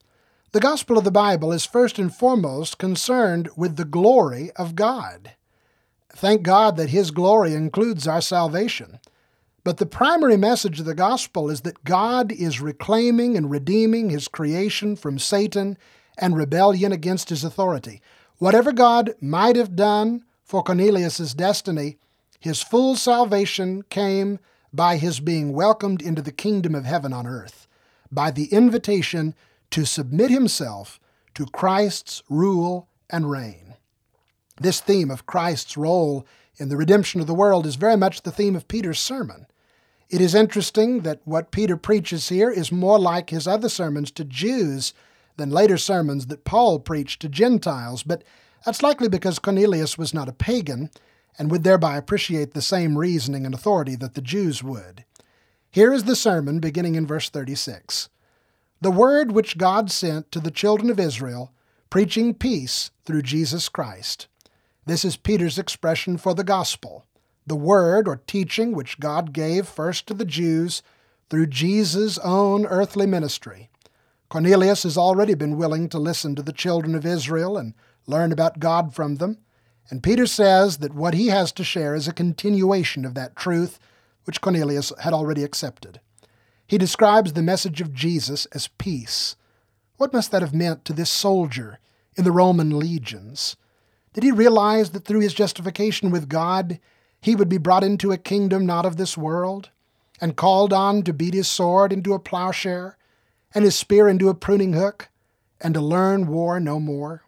The 0.55 0.61
gospel 0.61 0.97
of 0.97 1.03
the 1.03 1.11
Bible 1.11 1.51
is 1.51 1.65
first 1.65 1.99
and 1.99 2.15
foremost 2.15 2.79
concerned 2.79 3.49
with 3.57 3.75
the 3.75 3.85
glory 3.85 4.53
of 4.53 4.77
God. 4.77 5.33
Thank 6.11 6.45
God 6.45 6.77
that 6.77 6.91
His 6.91 7.11
glory 7.11 7.55
includes 7.55 8.07
our 8.07 8.21
salvation. 8.21 9.01
But 9.65 9.79
the 9.79 9.85
primary 9.85 10.37
message 10.37 10.79
of 10.79 10.87
the 10.87 10.95
gospel 10.95 11.51
is 11.51 11.63
that 11.63 11.83
God 11.83 12.31
is 12.31 12.61
reclaiming 12.61 13.37
and 13.37 13.51
redeeming 13.51 14.11
his 14.11 14.29
creation 14.29 14.95
from 14.95 15.19
Satan 15.19 15.77
and 16.17 16.37
rebellion 16.37 16.93
against 16.93 17.31
his 17.31 17.43
authority. 17.43 18.01
Whatever 18.39 18.71
God 18.71 19.13
might 19.21 19.57
have 19.57 19.75
done 19.75 20.25
for 20.45 20.63
Cornelius's 20.63 21.35
destiny, 21.35 21.97
his 22.39 22.63
full 22.63 22.95
salvation 22.95 23.83
came 23.91 24.39
by 24.73 24.99
his 24.99 25.19
being 25.19 25.53
welcomed 25.53 26.01
into 26.01 26.23
the 26.23 26.31
kingdom 26.31 26.77
of 26.77 26.85
heaven 26.85 27.13
on 27.13 27.27
earth, 27.27 27.67
by 28.13 28.31
the 28.31 28.45
invitation 28.53 29.35
to 29.75 29.85
submit 29.85 30.31
himself 30.31 31.01
to 31.35 31.47
Christ's 31.47 32.23
rule 32.31 32.87
and 33.11 33.29
reign. 33.29 33.75
This 34.61 34.81
theme 34.81 35.11
of 35.11 35.27
Christ's 35.27 35.77
role 35.77 36.25
in 36.59 36.69
the 36.69 36.77
redemption 36.77 37.21
of 37.21 37.27
the 37.27 37.35
world 37.35 37.67
is 37.67 37.75
very 37.75 37.97
much 37.97 38.23
the 38.23 38.31
theme 38.31 38.55
of 38.55 38.69
Peter's 38.69 39.01
sermon. 39.01 39.49
It 40.09 40.21
is 40.21 40.33
interesting 40.33 41.01
that 41.01 41.23
what 41.25 41.51
Peter 41.51 41.77
preaches 41.77 42.29
here 42.29 42.51
is 42.51 42.71
more 42.71 43.01
like 43.01 43.31
his 43.31 43.49
other 43.49 43.69
sermons 43.69 44.13
to 44.13 44.25
Jews 44.25 44.95
than 45.39 45.51
later 45.51 45.77
sermons 45.77 46.27
that 46.27 46.45
Paul 46.45 46.79
preached 46.79 47.21
to 47.23 47.29
Gentiles, 47.29 48.05
but 48.05 48.23
that's 48.65 48.81
likely 48.81 49.09
because 49.09 49.41
Cornelius 49.41 49.99
was 49.99 50.15
not 50.15 50.29
a 50.29 50.33
pagan 50.33 50.89
and 51.37 51.51
would 51.51 51.65
thereby 51.65 51.97
appreciate 51.97 52.55
the 52.55 52.63
same 52.63 52.97
reasoning 52.97 53.45
and 53.45 53.53
authority 53.53 53.97
that 53.97 54.15
the 54.15 54.23
Jews 54.23 54.63
would. 54.63 55.05
Here 55.69 55.93
is 55.93 56.05
the 56.05 56.15
sermon 56.15 56.61
beginning 56.61 56.95
in 56.95 57.09
verse 57.09 57.29
36. 57.29 58.09
The 58.85 58.91
word 58.91 59.33
which 59.33 59.57
God 59.57 59.91
sent 59.91 60.31
to 60.31 60.39
the 60.39 60.51
children 60.51 60.91
of 60.91 61.01
Israel, 61.01 61.55
preaching 61.89 62.35
peace 62.35 62.91
through 63.07 63.23
Jesus 63.23 63.71
Christ. 63.71 64.27
This 64.85 65.07
is 65.07 65.17
Peter's 65.17 65.59
expression 65.59 66.19
for 66.19 66.35
the 66.35 66.45
gospel 66.45 67.07
the 67.47 67.57
word 67.57 68.07
or 68.07 68.21
teaching 68.27 68.73
which 68.73 69.01
God 69.01 69.33
gave 69.33 69.67
first 69.67 70.07
to 70.07 70.13
the 70.13 70.27
Jews 70.27 70.83
through 71.31 71.47
Jesus' 71.47 72.19
own 72.19 72.67
earthly 72.67 73.07
ministry. 73.07 73.71
Cornelius 74.29 74.83
has 74.83 74.99
already 74.99 75.33
been 75.33 75.57
willing 75.57 75.89
to 75.89 75.99
listen 75.99 76.35
to 76.35 76.43
the 76.43 76.53
children 76.53 76.95
of 76.95 77.07
Israel 77.07 77.57
and 77.57 77.73
learn 78.07 78.33
about 78.33 78.59
God 78.59 78.95
from 78.95 79.15
them, 79.15 79.39
and 79.89 80.03
Peter 80.03 80.27
says 80.27 80.77
that 80.79 80.93
what 80.93 81.15
he 81.15 81.29
has 81.29 81.53
to 81.53 81.65
share 81.65 81.95
is 81.95 82.07
a 82.07 82.13
continuation 82.13 83.07
of 83.07 83.15
that 83.15 83.35
truth 83.35 83.79
which 84.25 84.43
Cornelius 84.43 84.93
had 85.01 85.15
already 85.15 85.43
accepted. 85.43 86.01
He 86.67 86.79
describes 86.79 87.33
the 87.33 87.43
message 87.43 87.81
of 87.81 87.93
Jesus 87.93 88.47
as 88.47 88.69
peace. 88.69 89.37
What 89.97 90.13
must 90.13 90.31
that 90.31 90.43
have 90.43 90.55
meant 90.55 90.85
to 90.85 90.93
this 90.93 91.11
soldier 91.11 91.79
in 92.17 92.25
the 92.25 92.33
Roman 92.33 92.79
legions? 92.79 93.57
Did 94.13 94.25
he 94.25 94.33
realize 94.33 94.91
that 94.91 95.05
through 95.05 95.21
his 95.21 95.35
justification 95.35 96.11
with 96.11 96.29
God, 96.29 96.79
he 97.21 97.35
would 97.35 97.49
be 97.49 97.59
brought 97.59 97.85
into 97.85 98.13
a 98.13 98.19
kingdom 98.19 98.65
not 98.67 98.87
of 98.87 98.97
this 98.97 99.17
world, 99.17 99.71
and 100.21 100.37
called 100.37 100.73
on 100.73 101.03
to 101.03 101.13
beat 101.13 101.35
his 101.35 101.49
sword 101.49 101.93
into 101.93 102.15
a 102.15 102.19
plowshare, 102.19 102.97
and 103.55 103.65
his 103.65 103.77
spear 103.77 104.09
into 104.09 104.29
a 104.29 104.35
pruning 104.35 104.73
hook, 104.73 105.09
and 105.61 105.75
to 105.75 105.81
learn 105.81 106.27
war 106.27 106.61
no 106.61 106.79
more. 106.79 107.25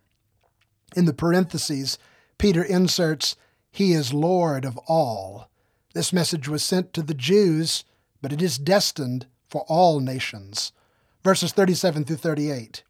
In 0.95 1.05
the 1.05 1.13
parentheses, 1.13 1.99
Peter 2.39 2.63
inserts, 2.63 3.37
He 3.71 3.93
is 3.93 4.13
Lord 4.13 4.65
of 4.65 4.79
all. 4.87 5.49
This 5.95 6.13
message 6.13 6.49
was 6.49 6.63
sent 6.63 6.93
to 6.93 7.03
the 7.03 7.15
Jews, 7.15 7.85
but 8.27 8.33
it 8.33 8.43
is 8.43 8.59
destined 8.59 9.25
for 9.47 9.65
all 9.69 10.01
nations. 10.01 10.73
Verses 11.23 11.53
37 11.53 12.05
through 12.05 12.17
38. 12.17 12.83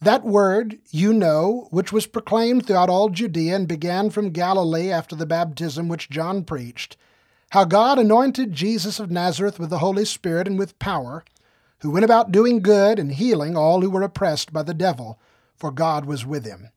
That 0.00 0.24
word, 0.24 0.80
you 0.90 1.12
know, 1.12 1.68
which 1.70 1.92
was 1.92 2.08
proclaimed 2.08 2.66
throughout 2.66 2.90
all 2.90 3.08
Judea 3.08 3.54
and 3.54 3.68
began 3.68 4.10
from 4.10 4.30
Galilee 4.30 4.90
after 4.90 5.14
the 5.14 5.24
baptism 5.24 5.86
which 5.86 6.10
John 6.10 6.42
preached, 6.42 6.96
how 7.50 7.64
God 7.64 8.00
anointed 8.00 8.54
Jesus 8.54 8.98
of 8.98 9.08
Nazareth 9.08 9.60
with 9.60 9.70
the 9.70 9.78
Holy 9.78 10.04
Spirit 10.04 10.48
and 10.48 10.58
with 10.58 10.80
power, 10.80 11.24
who 11.82 11.92
went 11.92 12.04
about 12.04 12.32
doing 12.32 12.58
good 12.58 12.98
and 12.98 13.12
healing 13.12 13.56
all 13.56 13.82
who 13.82 13.90
were 13.90 14.02
oppressed 14.02 14.52
by 14.52 14.64
the 14.64 14.74
devil, 14.74 15.16
for 15.54 15.70
God 15.70 16.06
was 16.06 16.26
with 16.26 16.44
him. 16.44 16.70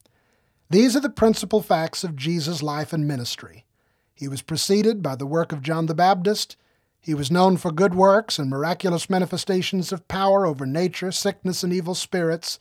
These 0.70 0.96
are 0.96 1.02
the 1.02 1.10
principal 1.10 1.64
facts 1.64 2.04
of 2.04 2.16
Jesus' 2.16 2.62
life 2.62 2.94
and 2.94 3.08
ministry. 3.08 3.66
He 4.14 4.28
was 4.28 4.44
preceded 4.44 5.02
by 5.02 5.16
the 5.16 5.26
work 5.26 5.52
of 5.52 5.64
John 5.64 5.88
the 5.88 5.96
Baptist. 5.96 6.56
He 7.02 7.14
was 7.14 7.32
known 7.32 7.58
for 7.58 7.72
good 7.72 7.96
works 7.96 8.38
and 8.38 8.50
miraculous 8.50 9.10
manifestations 9.10 9.92
of 9.92 10.08
power 10.08 10.46
over 10.46 10.66
nature, 10.66 11.12
sickness, 11.12 11.64
and 11.64 11.74
evil 11.74 11.96
spirits 11.96 12.60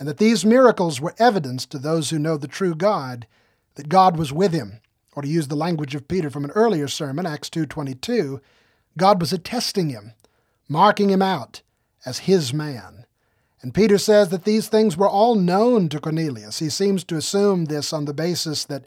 and 0.00 0.08
that 0.08 0.16
these 0.16 0.46
miracles 0.46 0.98
were 0.98 1.14
evidence 1.18 1.66
to 1.66 1.78
those 1.78 2.08
who 2.08 2.18
know 2.18 2.38
the 2.38 2.48
true 2.48 2.74
God 2.74 3.26
that 3.74 3.90
God 3.90 4.16
was 4.16 4.32
with 4.32 4.52
him. 4.52 4.80
Or 5.14 5.22
to 5.22 5.28
use 5.28 5.48
the 5.48 5.56
language 5.56 5.94
of 5.94 6.08
Peter 6.08 6.30
from 6.30 6.44
an 6.44 6.52
earlier 6.52 6.88
sermon, 6.88 7.26
Acts 7.26 7.50
2:22, 7.50 8.40
God 8.96 9.20
was 9.20 9.32
attesting 9.32 9.90
him, 9.90 10.14
marking 10.68 11.10
him 11.10 11.20
out 11.20 11.60
as 12.06 12.20
his 12.20 12.54
man. 12.54 13.04
And 13.60 13.74
Peter 13.74 13.98
says 13.98 14.30
that 14.30 14.44
these 14.44 14.68
things 14.68 14.96
were 14.96 15.08
all 15.08 15.34
known 15.34 15.90
to 15.90 16.00
Cornelius. 16.00 16.60
He 16.60 16.70
seems 16.70 17.04
to 17.04 17.16
assume 17.16 17.66
this 17.66 17.92
on 17.92 18.06
the 18.06 18.14
basis 18.14 18.64
that 18.64 18.84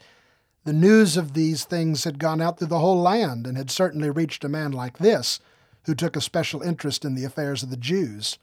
the 0.64 0.72
news 0.72 1.16
of 1.16 1.34
these 1.34 1.64
things 1.64 2.04
had 2.04 2.18
gone 2.18 2.40
out 2.40 2.58
through 2.58 2.68
the 2.68 2.78
whole 2.78 3.00
land 3.00 3.46
and 3.46 3.56
had 3.56 3.70
certainly 3.70 4.10
reached 4.10 4.44
a 4.44 4.48
man 4.48 4.72
like 4.72 4.98
this, 4.98 5.40
who 5.84 5.94
took 5.94 6.16
a 6.16 6.20
special 6.20 6.62
interest 6.62 7.04
in 7.04 7.14
the 7.14 7.24
affairs 7.24 7.62
of 7.62 7.70
the 7.70 7.76
Jews. 7.76 8.38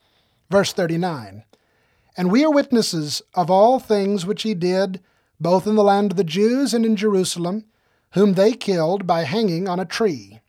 Verse 0.49 0.73
39 0.73 1.43
and 2.17 2.31
we 2.31 2.43
are 2.43 2.51
witnesses 2.51 3.21
of 3.33 3.49
all 3.49 3.79
things 3.79 4.25
which 4.25 4.43
he 4.43 4.53
did, 4.53 4.99
both 5.39 5.65
in 5.65 5.75
the 5.75 5.83
land 5.83 6.11
of 6.11 6.17
the 6.17 6.23
Jews 6.23 6.73
and 6.73 6.85
in 6.85 6.95
Jerusalem, 6.95 7.65
whom 8.11 8.33
they 8.33 8.53
killed 8.53 9.07
by 9.07 9.23
hanging 9.23 9.67
on 9.69 9.79
a 9.79 9.85
tree. 9.85 10.41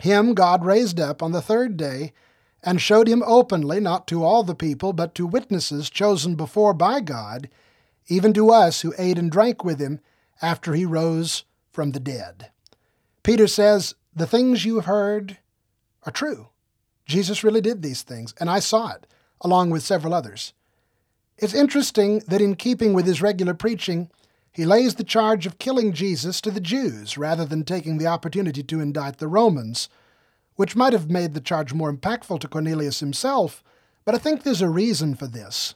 Him 0.00 0.34
God 0.34 0.64
raised 0.64 0.98
up 0.98 1.22
on 1.22 1.32
the 1.32 1.42
third 1.42 1.76
day, 1.76 2.12
and 2.62 2.80
showed 2.80 3.08
him 3.08 3.22
openly, 3.24 3.80
not 3.80 4.06
to 4.08 4.22
all 4.22 4.42
the 4.42 4.54
people, 4.54 4.92
but 4.92 5.14
to 5.14 5.26
witnesses 5.26 5.88
chosen 5.88 6.34
before 6.34 6.74
by 6.74 7.00
God, 7.00 7.48
even 8.08 8.34
to 8.34 8.50
us 8.50 8.82
who 8.82 8.92
ate 8.98 9.18
and 9.18 9.30
drank 9.30 9.64
with 9.64 9.80
him 9.80 10.00
after 10.42 10.74
he 10.74 10.84
rose 10.84 11.44
from 11.72 11.92
the 11.92 12.00
dead. 12.00 12.50
Peter 13.22 13.46
says, 13.46 13.94
The 14.14 14.26
things 14.26 14.64
you 14.64 14.76
have 14.76 14.86
heard 14.86 15.38
are 16.04 16.12
true. 16.12 16.48
Jesus 17.04 17.44
really 17.44 17.60
did 17.60 17.82
these 17.82 18.02
things, 18.02 18.34
and 18.38 18.48
I 18.48 18.60
saw 18.60 18.92
it, 18.92 19.06
along 19.40 19.70
with 19.70 19.82
several 19.82 20.14
others. 20.14 20.52
It's 21.38 21.54
interesting 21.54 22.20
that 22.28 22.40
in 22.40 22.54
keeping 22.54 22.92
with 22.92 23.06
his 23.06 23.22
regular 23.22 23.54
preaching, 23.54 24.10
he 24.52 24.64
lays 24.64 24.96
the 24.96 25.04
charge 25.04 25.46
of 25.46 25.58
killing 25.58 25.92
Jesus 25.92 26.40
to 26.40 26.50
the 26.50 26.60
Jews 26.60 27.16
rather 27.16 27.44
than 27.44 27.64
taking 27.64 27.98
the 27.98 28.06
opportunity 28.06 28.62
to 28.62 28.80
indict 28.80 29.18
the 29.18 29.28
Romans, 29.28 29.88
which 30.56 30.76
might 30.76 30.92
have 30.92 31.10
made 31.10 31.34
the 31.34 31.40
charge 31.40 31.72
more 31.72 31.92
impactful 31.92 32.40
to 32.40 32.48
Cornelius 32.48 33.00
himself, 33.00 33.62
but 34.04 34.14
I 34.14 34.18
think 34.18 34.42
there's 34.42 34.62
a 34.62 34.68
reason 34.68 35.14
for 35.14 35.26
this. 35.26 35.74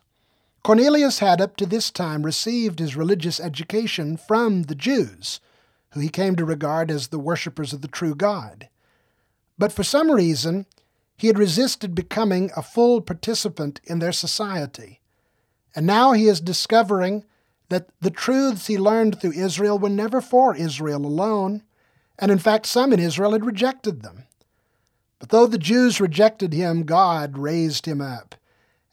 Cornelius 0.65 1.19
had 1.19 1.43
up 1.43 1.57
to 1.57 1.67
this 1.67 1.91
time 1.91 2.23
received 2.23 2.79
his 2.79 2.97
religious 2.97 3.39
education 3.39 4.17
from 4.17 4.63
the 4.63 4.75
Jews, 4.75 5.39
who 5.91 6.01
he 6.01 6.09
came 6.09 6.37
to 6.37 6.45
regard 6.47 6.91
as 6.91 7.09
the 7.09 7.19
worshippers 7.19 7.75
of 7.75 7.83
the 7.83 7.89
true 7.89 8.15
God. 8.15 8.71
But 9.59 9.73
for 9.73 9.85
some 9.85 10.11
reason, 10.11 10.65
he 11.19 11.27
had 11.27 11.39
resisted 11.39 11.95
becoming 11.95 12.51
a 12.57 12.63
full 12.63 13.03
participant 13.03 13.79
in 13.85 13.99
their 13.99 14.11
society. 14.11 15.01
And 15.77 15.87
now 15.87 16.13
he 16.13 16.29
is 16.29 16.41
discovering 16.41 17.27
that 17.69 17.89
the 18.01 18.11
truths 18.11 18.67
he 18.67 18.79
learned 18.79 19.21
through 19.21 19.33
Israel 19.33 19.79
were 19.79 19.91
never 19.91 20.23
for 20.23 20.57
Israel 20.57 21.05
alone, 21.05 21.63
and 22.19 22.31
in 22.31 22.39
fact, 22.39 22.65
some 22.65 22.91
in 22.91 23.01
Israel 23.01 23.33
had 23.33 23.45
rejected 23.45 24.01
them. 24.01 24.25
But 25.19 25.29
though 25.29 25.47
the 25.47 25.59
Jews 25.59 26.01
rejected 26.01 26.55
him, 26.55 26.85
God 26.85 27.37
raised 27.37 27.85
him 27.85 28.01
up. 28.01 28.35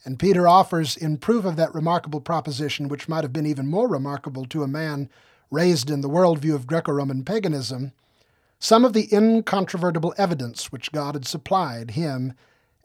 And 0.04 0.18
Peter 0.18 0.48
offers, 0.48 0.98
in 0.98 1.18
proof 1.18 1.46
of 1.46 1.56
that 1.58 1.76
remarkable 1.76 2.22
proposition, 2.22 2.88
which 2.88 3.08
might 3.08 3.24
have 3.24 3.34
been 3.34 3.46
even 3.46 3.68
more 3.68 3.88
remarkable 3.88 4.46
to 4.46 4.64
a 4.64 4.68
man 4.68 5.10
raised 5.52 5.90
in 5.90 6.02
the 6.02 6.10
worldview 6.10 6.56
of 6.56 6.66
Greco 6.66 6.92
Roman 6.92 7.24
paganism, 7.24 7.92
some 8.60 8.84
of 8.84 8.94
the 8.94 9.14
incontrovertible 9.14 10.14
evidence 10.18 10.72
which 10.72 10.92
God 10.92 11.16
had 11.16 11.28
supplied 11.28 11.92
him 11.92 12.34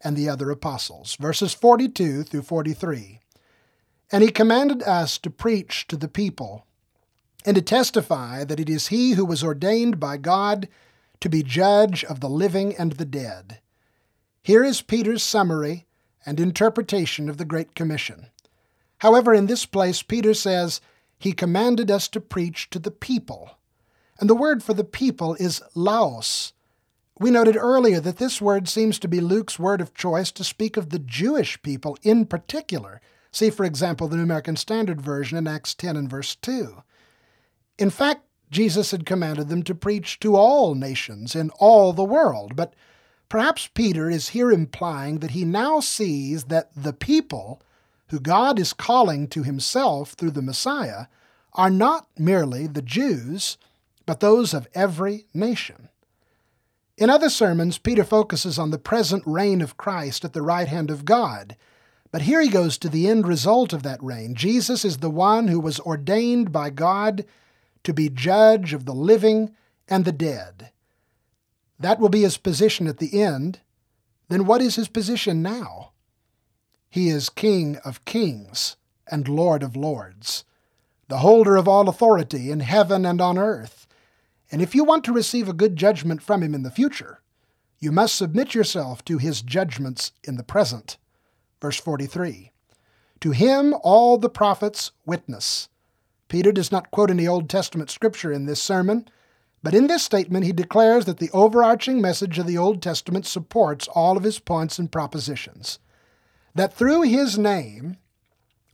and 0.03 0.17
the 0.17 0.29
other 0.29 0.51
apostles. 0.51 1.17
Verses 1.17 1.55
42 1.55 2.23
through 2.25 2.43
43. 2.43 3.21
And 4.13 4.23
he 4.23 4.31
commanded 4.31 4.83
us 4.83 5.19
to 5.19 5.31
preach 5.31 5.87
to 5.89 5.97
the 5.97 6.09
people 6.09 6.67
and 7.45 7.55
to 7.55 7.63
testify 7.63 8.45
that 8.45 8.61
it 8.61 8.69
is 8.69 8.89
he 8.89 9.13
who 9.13 9.25
was 9.25 9.43
ordained 9.43 9.99
by 9.99 10.17
God 10.17 10.69
to 11.21 11.29
be 11.29 11.43
judge 11.43 12.05
of 12.05 12.21
the 12.21 12.29
living 12.29 12.77
and 12.77 12.93
the 12.93 13.05
dead. 13.05 13.61
Here 14.43 14.65
is 14.65 14.83
Peter's 14.83 15.23
summary 15.23 15.86
and 16.27 16.41
interpretation 16.41 17.29
of 17.31 17.39
the 17.39 17.45
Great 17.45 17.75
Commission. 17.75 18.27
However, 18.99 19.33
in 19.33 19.47
this 19.47 19.65
place, 19.65 20.03
Peter 20.03 20.35
says, 20.35 20.81
He 21.19 21.33
commanded 21.33 21.91
us 21.91 22.09
to 22.09 22.21
preach 22.21 22.69
to 22.71 22.79
the 22.79 22.91
people. 22.91 23.53
And 24.19 24.29
the 24.29 24.35
word 24.35 24.63
for 24.63 24.75
the 24.75 24.85
people 24.85 25.37
is 25.37 25.63
laos. 25.75 26.53
We 27.19 27.31
noted 27.31 27.57
earlier 27.57 28.01
that 28.01 28.19
this 28.19 28.43
word 28.43 28.69
seems 28.69 28.99
to 28.99 29.09
be 29.09 29.21
Luke's 29.21 29.59
word 29.59 29.81
of 29.81 29.95
choice 29.95 30.31
to 30.33 30.45
speak 30.45 30.77
of 30.77 30.91
the 30.91 30.99
Jewish 30.99 31.61
people 31.63 31.97
in 32.03 32.27
particular. 32.27 33.01
See, 33.31 33.51
for 33.51 33.65
example, 33.65 34.09
the 34.09 34.17
New 34.17 34.23
American 34.23 34.57
Standard 34.57 35.01
Version 35.01 35.39
in 35.39 35.47
Acts 35.47 35.75
10 35.75 35.97
and 35.97 36.11
verse 36.11 36.35
2. 36.37 36.83
In 37.79 37.91
fact, 37.91 38.23
Jesus 38.51 38.91
had 38.91 39.07
commanded 39.07 39.49
them 39.49 39.63
to 39.65 39.75
preach 39.75 40.19
to 40.21 40.37
all 40.37 40.75
nations 40.75 41.35
in 41.35 41.51
all 41.59 41.93
the 41.93 42.05
world, 42.05 42.55
but 42.55 42.75
perhaps 43.29 43.69
Peter 43.69 44.09
is 44.11 44.31
here 44.31 44.51
implying 44.51 45.19
that 45.19 45.33
he 45.33 45.45
now 45.45 45.81
sees 45.81 46.45
that 46.45 46.71
the 46.77 46.93
people 46.93 47.61
who 48.09 48.21
God 48.21 48.59
is 48.59 48.73
calling 48.73 49.27
to 49.29 49.43
himself 49.43 50.13
through 50.13 50.31
the 50.31 50.43
Messiah 50.43 51.07
are 51.55 51.71
not 51.71 52.07
merely 52.19 52.67
the 52.67 52.83
Jews, 52.83 53.59
but 54.05 54.21
those 54.21 54.55
of 54.55 54.69
every 54.75 55.27
nation. 55.35 55.89
In 56.97 57.11
other 57.11 57.29
sermons, 57.29 57.79
Peter 57.79 58.05
focuses 58.05 58.59
on 58.59 58.71
the 58.71 58.79
present 58.79 59.23
reign 59.27 59.61
of 59.61 59.77
Christ 59.77 60.25
at 60.25 60.33
the 60.33 60.43
right 60.43 60.69
hand 60.69 60.91
of 60.91 61.05
God. 61.05 61.57
But 62.11 62.23
here 62.23 62.41
he 62.41 62.49
goes 62.49 62.79
to 62.79 62.89
the 62.89 63.09
end 63.09 63.27
result 63.27 63.73
of 63.73 63.83
that 63.83 64.03
reign. 64.03 64.35
Jesus 64.35 64.85
is 64.85 64.99
the 64.99 65.11
one 65.11 65.49
who 65.49 65.61
was 65.61 65.81
ordained 65.81 66.53
by 66.53 66.71
God 66.71 67.25
to 67.85 67.93
be 67.93 68.09
judge 68.09 68.73
of 68.73 68.87
the 68.87 68.95
living 68.95 69.55
and 69.89 70.05
the 70.05 70.13
dead. 70.13 70.71
That 71.79 72.01
will 72.01 72.09
be 72.09 72.23
his 72.23 72.37
position 72.37 72.87
at 72.87 72.99
the 72.99 73.21
end. 73.23 73.61
Then 74.29 74.47
what 74.47 74.63
is 74.63 74.77
his 74.77 74.89
position 74.89 75.43
now? 75.43 75.93
He 76.89 77.09
is 77.09 77.29
King 77.29 77.77
of 77.85 78.05
kings 78.05 78.77
and 79.11 79.29
Lord 79.29 79.63
of 79.63 79.77
lords, 79.77 80.45
the 81.09 81.19
holder 81.19 81.57
of 81.57 81.69
all 81.69 81.89
authority 81.89 82.51
in 82.51 82.61
heaven 82.61 83.05
and 83.05 83.21
on 83.21 83.39
earth. 83.39 83.87
And 84.51 84.63
if 84.63 84.75
you 84.75 84.85
want 84.85 85.05
to 85.05 85.13
receive 85.13 85.49
a 85.49 85.53
good 85.53 85.77
judgment 85.77 86.23
from 86.23 86.43
him 86.43 86.55
in 86.55 86.63
the 86.63 86.71
future, 86.71 87.21
you 87.79 87.93
must 87.93 88.15
submit 88.15 88.55
yourself 88.55 89.05
to 89.05 89.19
his 89.19 89.43
judgments 89.43 90.13
in 90.25 90.37
the 90.37 90.43
present. 90.43 90.97
Verse 91.61 91.79
43 91.79 92.53
To 93.21 93.31
him 93.33 93.75
all 93.83 94.19
the 94.19 94.31
prophets 94.31 94.93
witness. 95.05 95.69
Peter 96.29 96.51
does 96.51 96.73
not 96.73 96.91
quote 96.91 97.11
any 97.11 97.27
Old 97.27 97.49
Testament 97.49 97.91
scripture 97.91 98.33
in 98.33 98.47
this 98.47 98.63
sermon, 98.63 99.09
but 99.67 99.75
in 99.75 99.89
this 99.89 100.05
statement 100.05 100.45
he 100.45 100.53
declares 100.53 101.07
that 101.07 101.19
the 101.19 101.29
overarching 101.33 102.01
message 102.01 102.39
of 102.39 102.47
the 102.47 102.57
Old 102.57 102.81
Testament 102.81 103.27
supports 103.27 103.89
all 103.89 104.17
of 104.17 104.23
his 104.23 104.39
points 104.39 104.79
and 104.79 104.93
propositions. 104.93 105.81
That 106.55 106.73
through 106.73 107.03
his 107.03 107.37
name, 107.37 107.97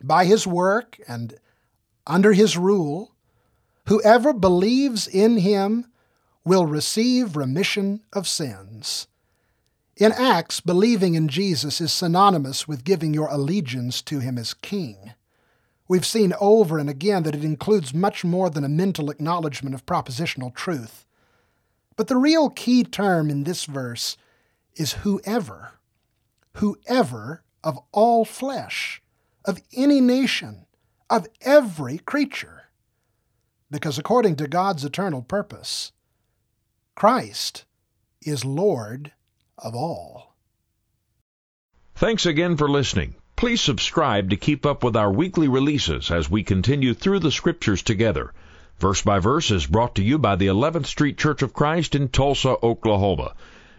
by 0.02 0.26
his 0.26 0.46
work, 0.46 1.00
and 1.08 1.38
under 2.06 2.34
his 2.34 2.58
rule, 2.58 3.14
Whoever 3.86 4.34
believes 4.34 5.08
in 5.08 5.38
him 5.38 5.86
will 6.44 6.66
receive 6.66 7.36
remission 7.36 8.02
of 8.12 8.28
sins. 8.28 9.08
In 9.96 10.12
Acts, 10.12 10.60
believing 10.60 11.14
in 11.14 11.28
Jesus 11.28 11.80
is 11.80 11.90
synonymous 11.90 12.68
with 12.68 12.84
giving 12.84 13.14
your 13.14 13.28
allegiance 13.28 14.02
to 14.02 14.18
him 14.18 14.36
as 14.36 14.52
king. 14.52 15.14
We've 15.92 16.06
seen 16.06 16.32
over 16.40 16.78
and 16.78 16.88
again 16.88 17.24
that 17.24 17.34
it 17.34 17.44
includes 17.44 17.92
much 17.92 18.24
more 18.24 18.48
than 18.48 18.64
a 18.64 18.68
mental 18.70 19.10
acknowledgement 19.10 19.74
of 19.74 19.84
propositional 19.84 20.54
truth. 20.54 21.04
But 21.96 22.06
the 22.06 22.16
real 22.16 22.48
key 22.48 22.82
term 22.82 23.28
in 23.28 23.44
this 23.44 23.66
verse 23.66 24.16
is 24.74 24.94
whoever. 25.04 25.72
Whoever 26.54 27.42
of 27.62 27.78
all 27.92 28.24
flesh, 28.24 29.02
of 29.44 29.60
any 29.76 30.00
nation, 30.00 30.64
of 31.10 31.26
every 31.42 31.98
creature 31.98 32.62
because 33.70 33.98
according 33.98 34.36
to 34.36 34.48
God's 34.48 34.86
eternal 34.86 35.20
purpose, 35.20 35.92
Christ 36.94 37.66
is 38.22 38.46
Lord 38.46 39.12
of 39.58 39.74
all. 39.74 40.36
Thanks 41.94 42.24
again 42.24 42.56
for 42.56 42.70
listening. 42.70 43.16
Please 43.42 43.60
subscribe 43.60 44.30
to 44.30 44.36
keep 44.36 44.64
up 44.64 44.84
with 44.84 44.94
our 44.94 45.10
weekly 45.10 45.48
releases 45.48 46.12
as 46.12 46.30
we 46.30 46.44
continue 46.44 46.94
through 46.94 47.18
the 47.18 47.32
Scriptures 47.32 47.82
together. 47.82 48.32
Verse 48.78 49.02
by 49.02 49.18
Verse 49.18 49.50
is 49.50 49.66
brought 49.66 49.96
to 49.96 50.02
you 50.04 50.16
by 50.16 50.36
the 50.36 50.46
11th 50.46 50.86
Street 50.86 51.18
Church 51.18 51.42
of 51.42 51.52
Christ 51.52 51.96
in 51.96 52.06
Tulsa, 52.06 52.54
Oklahoma. 52.62 53.34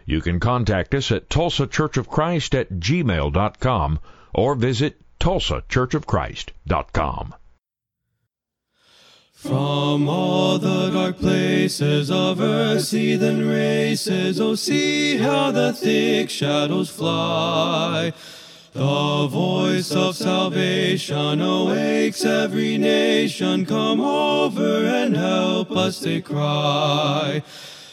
You 0.06 0.20
can 0.20 0.42
contact 0.42 0.94
us 0.94 1.14
at 1.14 1.30
tulsachurchofchrist 1.30 2.60
at 2.60 2.74
gmail.com 2.74 4.00
or 4.34 4.56
visit 4.56 5.00
tulsachurchofchrist.com. 5.22 7.36
From 9.32 10.10
all 10.10 10.60
the 10.60 10.90
dark 10.90 11.20
places 11.20 12.12
of 12.12 12.42
earth's 12.42 12.92
heathen 12.92 13.48
races, 13.48 14.42
oh, 14.42 14.56
see 14.56 15.16
how 15.16 15.52
the 15.52 15.72
thick 15.72 16.30
shadows 16.30 16.90
fly. 16.90 18.12
The 18.74 19.28
voice 19.28 19.92
of 19.92 20.16
salvation 20.16 21.42
awakes 21.42 22.26
every 22.26 22.80
nation. 22.80 23.68
Come 23.68 24.02
over 24.02 24.86
and 24.86 25.16
help 25.16 25.70
us, 25.70 26.00
they 26.00 26.22
cry. 26.22 27.44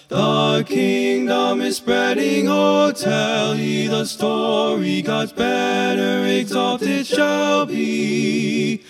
The 0.08 0.64
kingdom 0.66 1.60
is 1.60 1.76
spreading, 1.76 2.46
oh, 2.48 2.92
tell 2.92 3.56
ye 3.56 3.88
the 3.88 4.06
story. 4.06 5.02
God's 5.02 5.34
banner 5.34 6.26
exalted 6.26 7.06
shall 7.06 7.66
be. 7.66 8.82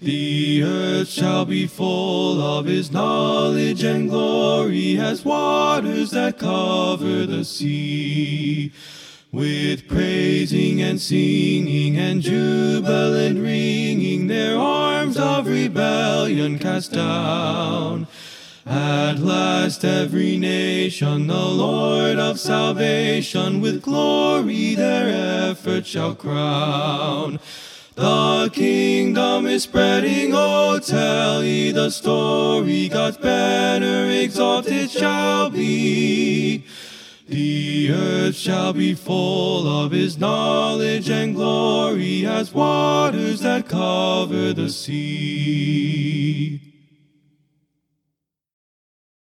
The 0.00 0.62
earth 0.64 1.08
shall 1.08 1.44
be 1.44 1.68
full 1.68 2.42
of 2.42 2.66
his 2.66 2.90
knowledge 2.90 3.84
and 3.84 4.10
glory 4.10 4.98
as 4.98 5.24
waters 5.24 6.10
that 6.10 6.40
cover 6.40 7.26
the 7.26 7.44
sea. 7.44 8.72
With 9.30 9.88
praising 9.88 10.80
and 10.80 10.98
singing 10.98 11.98
and 11.98 12.22
jubilant 12.22 13.38
ringing, 13.38 14.26
their 14.26 14.56
arms 14.56 15.18
of 15.18 15.46
rebellion 15.46 16.58
cast 16.58 16.94
down. 16.94 18.06
At 18.64 19.18
last 19.18 19.84
every 19.84 20.38
nation 20.38 21.26
the 21.26 21.44
Lord 21.44 22.18
of 22.18 22.40
salvation 22.40 23.60
with 23.60 23.82
glory 23.82 24.74
their 24.74 25.50
effort 25.50 25.86
shall 25.86 26.14
crown. 26.14 27.38
The 27.96 28.48
kingdom 28.50 29.46
is 29.46 29.64
spreading, 29.64 30.32
oh, 30.32 30.78
tell 30.78 31.44
ye 31.44 31.70
the 31.70 31.90
story. 31.90 32.88
God's 32.88 33.18
banner 33.18 34.08
exalted 34.08 34.90
shall 34.90 35.50
be. 35.50 36.64
The 37.28 37.90
earth 37.92 38.36
shall 38.36 38.72
be 38.72 38.94
full 38.94 39.68
of 39.84 39.92
his 39.92 40.16
knowledge 40.16 41.10
and 41.10 41.34
glory 41.34 42.24
as 42.24 42.54
waters 42.54 43.40
that 43.40 43.68
cover 43.68 44.54
the 44.54 44.70
sea. 44.70 46.67